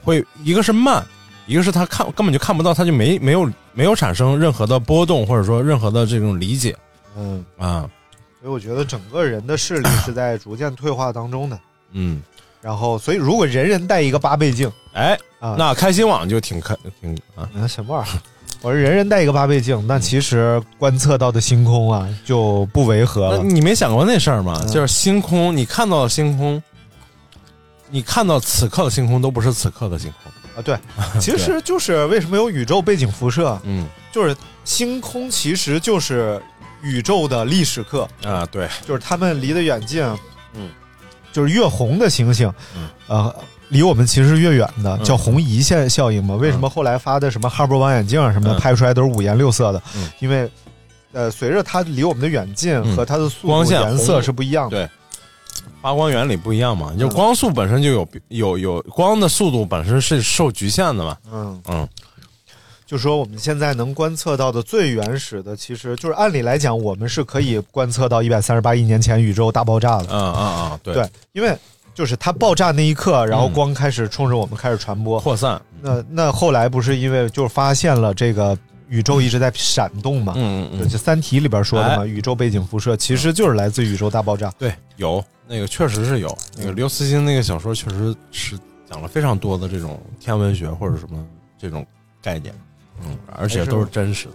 [0.04, 1.06] 会一个是慢，
[1.46, 6.76] 一个是他看根本就看不到，他就没没有没有产生任何的波动或者说任何的这种理解
[7.18, 7.90] 嗯，啊，
[8.42, 11.60] 所以我觉得整个人的视力是在逐渐退化当中的。
[11.94, 12.22] 嗯，
[12.62, 18.20] 然后，所以如果人人带一个八倍镜哎，啊，那开心网就挺开挺啊，那什么玩意儿？
[18.62, 23.38] 我说人人带一个八倍镜，那其实观测到的星空啊就不违和了。
[23.44, 24.60] 你没想过那事儿吗？
[24.64, 26.62] 嗯就是星空，你看到的星空，
[27.90, 30.32] 你看到此刻的星空都不是此刻的星空。
[30.56, 30.78] 啊，对，
[31.20, 36.42] 其实就是为什么有宇宙背景辐射， 嗯就是星空其实就是
[36.82, 40.04] 宇宙的历史课，啊，对，就是他们离得远近，
[40.54, 40.70] 嗯，
[41.32, 43.36] 就是越红的星星，嗯呃，
[43.70, 46.36] 离我们其实是越远的，嗯叫红移线效应嘛。
[46.36, 49.82] 为什么后来发的什么哈勃望远镜啊什么的嗯拍出来都是五颜六色的？
[49.96, 50.50] 嗯因为
[51.14, 54.78] 呃，随着它离我们的远近嗯和它的速度、光线颜色是不一样的。
[54.78, 54.90] 对
[55.88, 61.18] 发光原理不一样嘛，就光速本身就有有有光的速度本身是受局限的嘛。
[61.32, 61.88] 嗯，嗯
[62.86, 70.08] 就说我们现在能观测到的最原始的，其实就是按理来讲，我们是可以观测到一百三十八亿年前宇宙大爆炸的。
[70.10, 71.58] 嗯嗯嗯，对，对，因为
[71.96, 75.18] 就是它爆炸那一刻，然后嗯光开始冲着我们开始传播。
[75.22, 75.62] 扩散。
[75.82, 78.58] 那那后来不是因为就是发现了这个
[78.90, 80.34] 宇宙一直在闪动嘛？
[80.36, 84.52] 嗯嗯嗯，就《三体》里边说的嘛，哎宇宙背景辐射其实就是来自宇宙大爆炸。
[84.58, 88.60] 对，有那个确实是有那个刘慈欣那个小说，确实是
[88.90, 91.26] 讲了非常多的这种天文学或者什么
[91.58, 91.86] 这种
[92.22, 92.54] 概念，
[93.04, 94.34] 嗯，而且都是真实的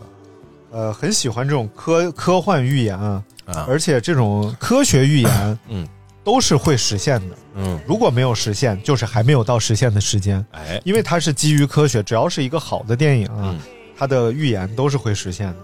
[0.72, 3.66] 呃，很喜欢这种科科幻预言啊，啊。
[3.68, 5.86] 而且这种科学预言，嗯，
[6.24, 7.36] 都是会实现的。
[7.56, 13.58] 嗯，如果没有实现，就是还没有到实现的时间，哎，因为它是基于科学，只要是一个好的电影啊，嗯
[14.02, 15.56] 它的预言都是会实现的。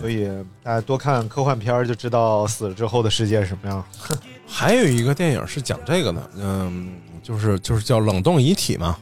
[0.00, 0.26] 所以
[0.62, 3.84] 大家多看科幻片儿就知道死了之后的世界是什么样。
[4.48, 8.96] 还有一个电影是讲这个的，嗯，就是就是叫冷冻遗体嘛，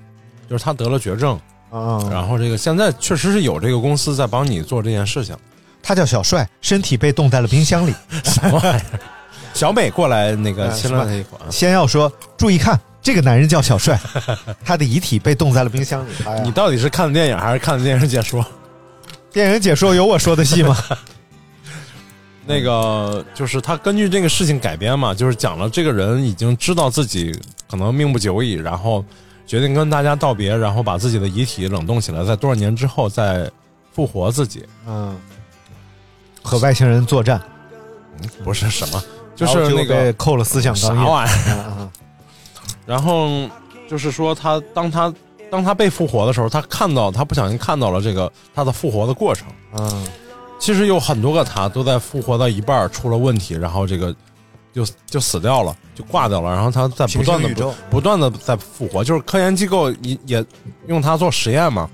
[0.49, 1.39] 就是他得了绝症，
[1.71, 5.37] 啊，然后这个现在确实是有这个公司在帮你做这件事情。
[5.81, 7.95] 他叫小帅，身体被冻在了冰箱里。
[8.25, 8.83] 什么玩意儿？
[9.55, 13.97] 小美过来那个哎亲了他一口啊，先要说，注意看，这个男人叫小帅，
[14.67, 16.11] 他的遗体被冻在了冰箱里。
[16.27, 18.45] 哎你到底是看的电影还是看的电视解说？
[19.33, 20.77] 电影解说有我说的戏吗？
[22.47, 27.33] 那个就是他根据这个事情改编嘛，就是讲了这个人已经知道自己
[27.71, 29.05] 可能命不久矣，然后
[29.47, 33.49] 决定跟大家道别，然后把自己的遗体冷冻起来，在多少年之后再
[33.93, 35.17] 复活自己，嗯，
[36.43, 37.41] 和外星人作战，
[38.43, 39.01] 不是什么，
[39.37, 41.05] 就是那个扣了思想啥钢印。
[41.05, 41.89] 玩意儿。
[42.85, 43.49] 然后
[43.89, 45.13] 就是说他当他
[45.51, 49.47] 当他被复活的时候，他看到他不小心看到了这个他的复活的过程。
[49.77, 50.07] 嗯
[50.59, 54.15] 其实有很多个他都在复活到一半儿出了问题，然后这个
[54.75, 56.51] 就就死掉了，就挂掉了。
[56.51, 60.45] 然后他在不断的平行宇宙不断的在复活，就是科研机构也也
[60.87, 61.89] 用它做实验嘛。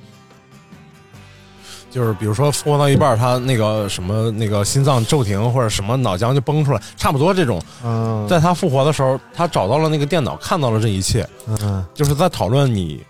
[1.89, 7.63] 就是比如说复活到一半儿，他那个什么那个心脏骤停或者什么脑浆就崩出来，差不多这种。
[7.85, 13.03] 嗯，在他复活的时候，他找到了那个电脑，看到了这一切，嗯就是在讨论你，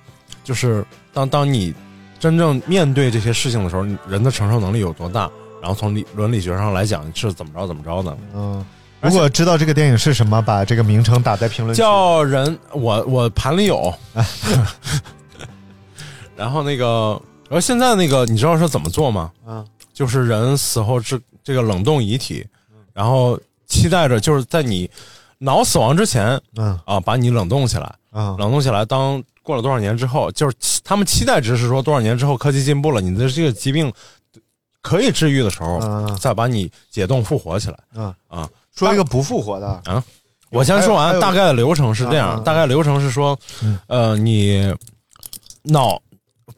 [0.46, 1.74] 就是当当你
[2.20, 5.28] 真正面对这些事情的时候，人的承受能力有多大，
[5.60, 8.16] 然后从理伦理学上来讲是怎么着怎么着的。
[8.32, 8.64] 嗯。
[9.00, 11.82] 如果知道这个电影是什么，把这个名称打在评论区。
[11.82, 13.92] 叫人，我我盘里有，
[16.36, 19.30] 然后那个，然后现在那个，你知道是怎么做吗？
[19.46, 22.46] 嗯就是人死后是这个冷冻遗体，
[22.92, 24.90] 然后期待着就是在你
[25.38, 33.92] 脑死亡之前嗯啊，把你冷冻起来，啊冷冻起来，当过了多少年之后，就是他们期待值是说多少年之后科技进步了，你的这个疾病
[34.82, 37.78] 可以治愈的时候，嗯再把你解冻复活起来。
[37.94, 38.48] 嗯，啊。
[38.74, 40.04] 说一个不复活的，啊，
[40.50, 44.74] 我先说完，大概的流程是这啊样，啊大概流程是说嗯，呃，你
[45.62, 45.98] 脑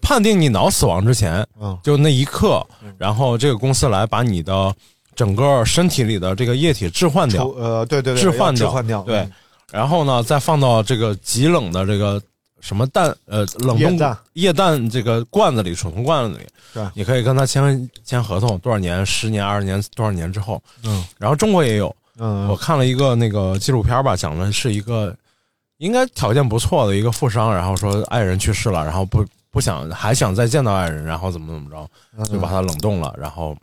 [0.00, 1.78] 判定你脑死亡之前，嗯。
[1.82, 2.66] 就那一刻，
[2.96, 4.74] 然后这个公司来把你的
[5.14, 9.32] 整个身体里的这个液体置换掉，呃，对对对，置换掉置换掉，对嗯，
[9.70, 12.20] 然后呢，再放到这个极冷的这个
[12.60, 13.98] 什么蛋呃冷冻
[14.34, 14.90] 液氮。
[14.90, 21.04] 这个罐子里储存罐子里，对你可以跟他签签合同，多少年，十年、二十年，多少年之后，嗯。
[21.18, 25.14] 然后中国也有，嗯，我看了一个那个纪录片吧，讲的是一个
[25.78, 32.24] 应该条件不错的一个富商，然后说爱人去世了，然后不不想还想再见到爱人，然后怎么怎么着，嗯。
[32.26, 33.56] 就把他冷冻了，然后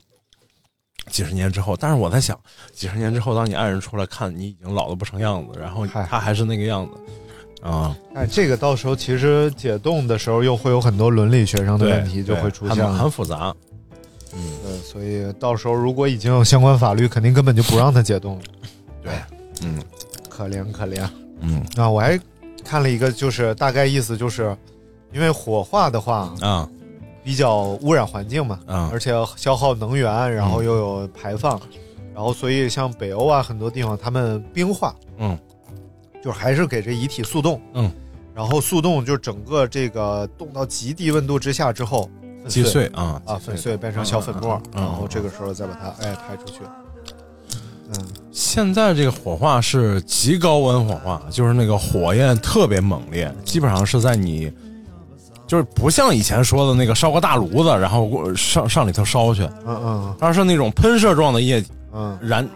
[1.11, 2.39] 几十年之后，但是我在想，
[2.73, 6.91] 几十年之后，当你爱人出来看你已经老的不成样子，然后他还是那个样子
[7.65, 13.11] 啊，哎，这个到时候其实解冻的时候又会有很多伦理学上的问题就会出现很很。
[13.11, 13.53] 复杂。
[14.33, 18.41] 嗯，对，所以到时候如果已经有相关法律，肯定根本就不让他解冻了。
[19.01, 19.13] 对，
[19.63, 19.81] 嗯
[20.29, 21.07] 可怜可怜
[21.39, 21.89] 嗯啊！
[21.89, 22.19] 我还
[22.63, 24.55] 看了一个，就是大概意思就是，
[25.11, 26.69] 因为火化的话啊
[27.23, 31.59] 比较污染环境嘛，嗯而且消耗能源，然后又有排放，
[32.13, 35.37] 然后所以像北欧啊很多地方他们冰化，嗯，
[36.25, 37.91] 就是还是给这遗体速冻，嗯，
[38.33, 42.09] 然后速冻就整个这个冻到极低温度之下之后
[42.41, 46.61] 粉击碎啊啊粉碎变成小粉末，然后这个时候再把它哎排出去，
[47.93, 48.07] 嗯。
[48.31, 54.51] 现在这个火化是极高温火化，就是那个火焰特别猛烈，基本上是在你，
[55.45, 62.49] 就是不像以前说的那个烧个大炉子，然后上上里头烧去，嗯嗯它是那种喷射状的液体嗯，燃，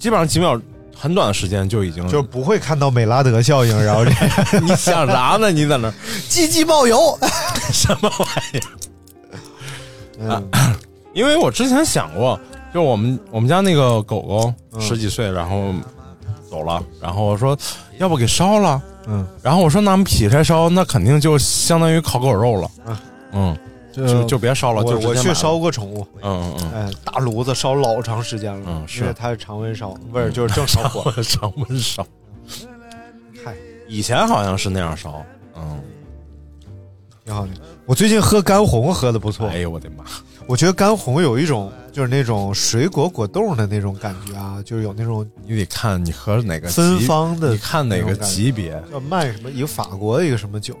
[0.00, 0.60] 基本上几秒
[0.98, 4.10] 很短的时间就已经就不会看到美拉德效应，然后这
[4.60, 5.50] 你想啥呢？
[5.52, 5.94] 你在那儿？
[6.28, 7.16] 鸡鸡冒油，
[7.72, 9.38] 什么玩意儿？
[10.20, 10.48] 嗯。
[11.14, 12.38] 因为我之前想过，
[12.72, 14.80] 就我们我们家那个狗狗嗯。
[14.80, 15.72] 十几岁，然后
[16.50, 17.56] 走了，然后我说
[17.98, 22.70] 要不给烧了，嗯，然后我说拿劈柴烧，那肯定就相当于烤狗肉了，
[23.32, 23.56] 嗯，
[24.06, 31.12] 就就别烧了，就我我去烧过宠物，嗯嗯哎，大炉子烧老长时间了，嗯是因为它是常温烧，味儿就是正烧火。
[31.16, 32.06] 嗯，常温烧，
[33.44, 33.54] 嗨，
[33.88, 35.22] 以前好像是那样烧，
[35.56, 35.80] 嗯，
[37.24, 37.52] 挺好的。
[37.86, 40.04] 我最近喝干红喝的不错，哎呦我的妈，
[40.46, 50.76] 我觉得干红有一种就是那种水果果冻的那种感觉啊，就是有那种你得看你喝哪个芬芳的你看哪个级别，叫卖什么一个法国的一个什么酒，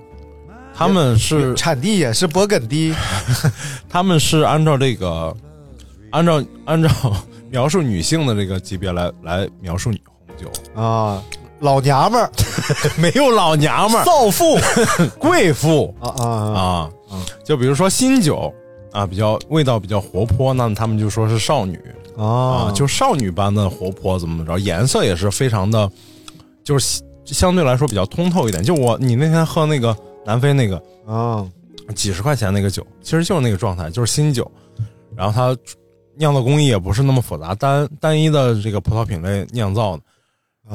[0.78, 2.94] 他们是产地也是勃艮第，
[3.90, 5.36] 他们是按照这个，
[6.12, 6.88] 按照按照
[7.50, 11.20] 描述女性的这个级别来来描述红酒，啊，
[11.58, 12.30] 老娘们儿、
[12.96, 14.56] 没有老娘们儿、少妇
[15.18, 15.92] 贵妇。
[15.98, 16.90] 啊啊啊。
[17.10, 18.54] 啊，就比如说新酒
[18.92, 21.80] 啊，比较味道比较活泼，那他们就说是少女。
[22.16, 22.72] 啊，啊！
[22.72, 25.90] 就少女般的活泼，怎么着，颜色也是非常的，
[26.62, 28.62] 就是相对来说比较通透一点。
[28.62, 29.96] 就我你那天喝那个
[30.28, 30.76] 南非那个
[31.06, 31.42] 啊
[31.94, 34.50] 几十块钱那个酒，其实就是那个状态，就是新酒，
[35.16, 35.58] 然后它
[36.16, 40.02] 酿造工艺也不是那么复杂，单单一的这个葡萄品类酿造的，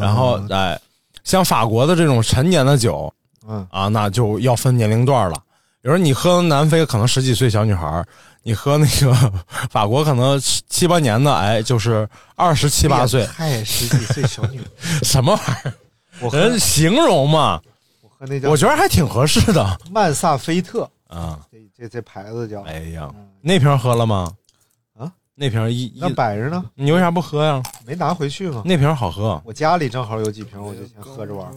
[0.01, 0.81] 然后啊哎，
[1.23, 3.13] 像法国的这种陈年的酒
[3.47, 3.63] 嗯。
[3.69, 5.35] 啊，那就要分年龄段了。
[5.83, 8.03] 比如说你喝南非可能十几岁小女孩，
[8.41, 9.13] 你喝那个
[9.69, 14.59] 法国可能七七八年的，哎，就是二十七八岁，太十几岁小女，
[15.03, 15.73] 什么玩意儿？
[16.21, 17.61] 我喝人形容嘛，
[18.23, 23.09] 我喝那叫我觉得还挺合适的 曼萨菲特，啊，这这这牌子叫哎呀，
[23.41, 24.31] 那瓶喝了吗？
[24.97, 27.61] 啊，那瓶一那一，摆着呢，你为啥不喝呀？
[27.85, 28.61] 没拿回去吗？
[28.65, 31.51] 那瓶好喝，我家里正好有几瓶，我就先喝着玩。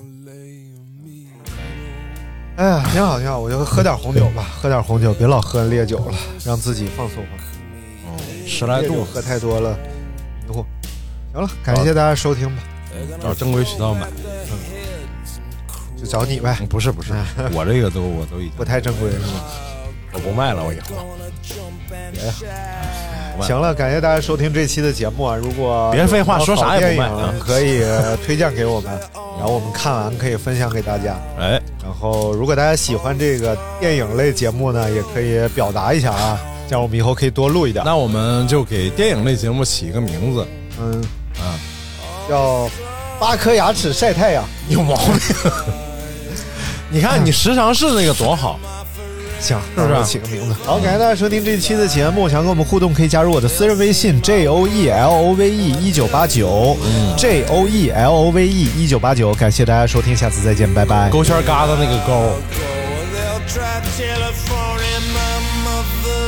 [2.56, 6.14] 哎呀，挺好挺好，我就喝点红酒吧，喝点红酒，别老喝烈酒了，
[6.44, 8.46] 让自己放松放松。
[8.46, 9.78] 十来度，喝太多了，
[10.48, 10.64] 迷糊。
[11.32, 12.62] 行了，感谢大家收听吧，
[13.22, 14.08] 找正规渠道买。
[15.96, 17.12] 就找你呗，不是不是，
[17.52, 19.40] 我这个都我都已经不太正规是吗？
[20.12, 20.96] 我不卖了，我以后。
[23.42, 25.36] 行了，感谢大家收听这期的节目啊！
[25.36, 27.82] 如果别废话说啥也不卖啊可以
[28.24, 28.90] 推荐给我们，
[29.38, 31.14] 然后我们看完可以分享给大家。
[31.38, 37.84] 哎，然后，如果大家喜欢这个电影类节目呢，也可以表达一下啊，这样我们以后可以多录一点。
[37.84, 40.46] 那我们就给电影类节目起一个名字，
[40.80, 41.04] 嗯
[41.38, 41.60] 啊，
[42.26, 42.70] 叫
[43.20, 44.42] 八颗牙齿晒太阳。
[44.70, 45.85] 有毛病。
[46.88, 48.60] 你看你时常是那个多好，
[49.40, 50.54] 行，是不是起个名字？
[50.64, 52.28] 好，感谢大家收听这一期的节目。
[52.28, 56.76] 想跟我们互动，可以加入我的私人微信 j o e l o v e 一九八九
[57.16, 59.34] ，j o e l o v e 一九八九。
[59.34, 61.10] 感谢大家收听，下次再见，拜拜。
[61.10, 62.38] 勾圈疙瘩那个勾。
[63.12, 66.22] They'll try telephoning my mother,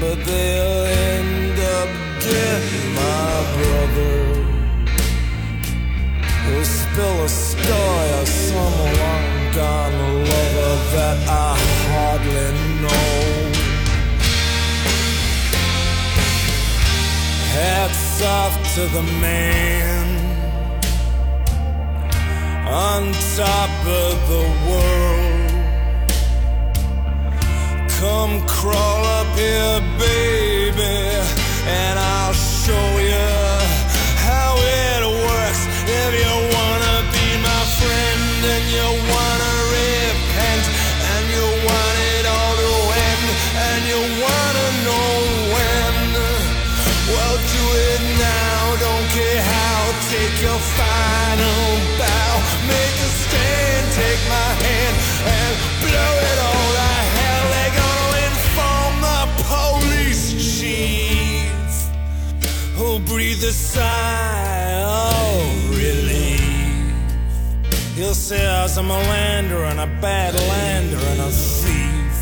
[0.00, 1.88] but they'll end up
[2.20, 2.62] dead,
[2.94, 4.25] my brother.
[6.96, 11.54] Spill a story of some long gone lover that I
[11.84, 12.48] hardly
[12.80, 13.18] know.
[17.52, 20.06] Hats off to the man
[22.66, 23.72] on top
[24.04, 25.50] of the world.
[28.00, 30.96] Come crawl up here, baby,
[31.68, 33.28] and I'll show you
[34.24, 35.62] how it works.
[35.86, 36.65] If you my
[37.86, 40.64] friend and you wanna repent
[41.12, 42.72] and you want it all to
[43.10, 43.26] end
[43.68, 45.10] and you wanna know
[45.54, 45.94] when,
[47.14, 48.62] well, do it now.
[48.86, 49.78] Don't care how.
[50.10, 51.62] Take your final
[52.00, 52.32] bow.
[52.74, 53.84] Make a stand.
[54.02, 54.94] Take my hand
[55.36, 55.52] and
[55.84, 57.44] blow it all to hell.
[57.54, 61.74] They're gonna inform the police chief.
[62.76, 64.55] Who'll breathe a sigh
[67.96, 72.16] He'll say I was a melander and a bad lander and a thief.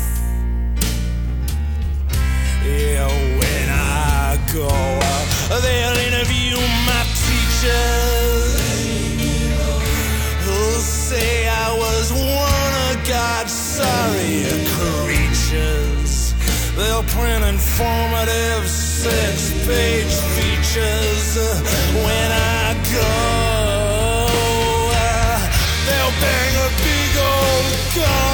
[2.63, 5.27] Yeah, when I go out,
[5.61, 6.55] they'll interview
[6.87, 8.55] my teachers.
[10.45, 14.47] Who'll say I was one of God's sorry
[14.79, 16.33] creatures.
[16.77, 21.35] They'll print informative six-page features
[21.91, 23.54] when I go.
[25.87, 28.24] They'll bang a big old gong.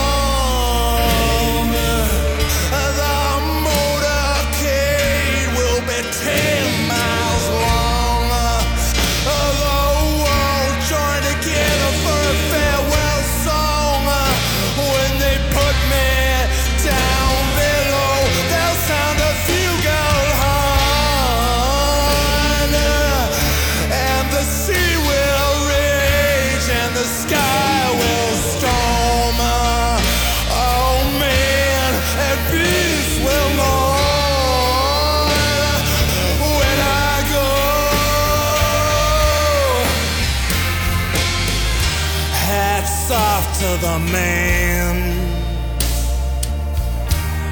[43.92, 44.96] The man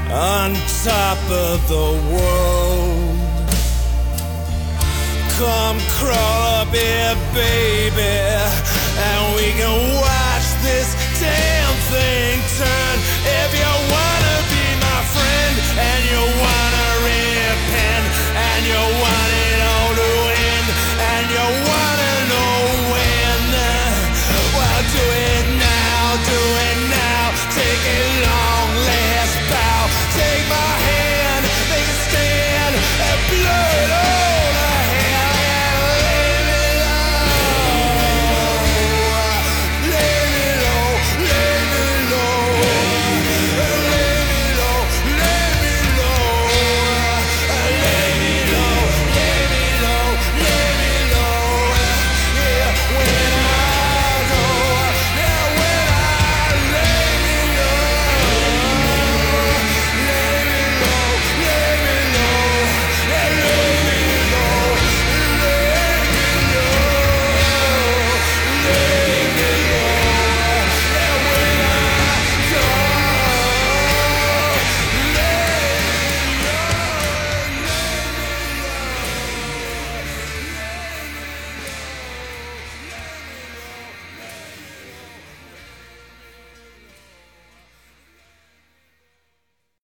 [0.10, 0.54] on
[0.84, 3.18] top of the world.
[5.38, 8.16] Come crawl up here, baby,
[9.08, 9.76] and we can
[10.06, 10.90] watch this
[11.20, 12.19] damn thing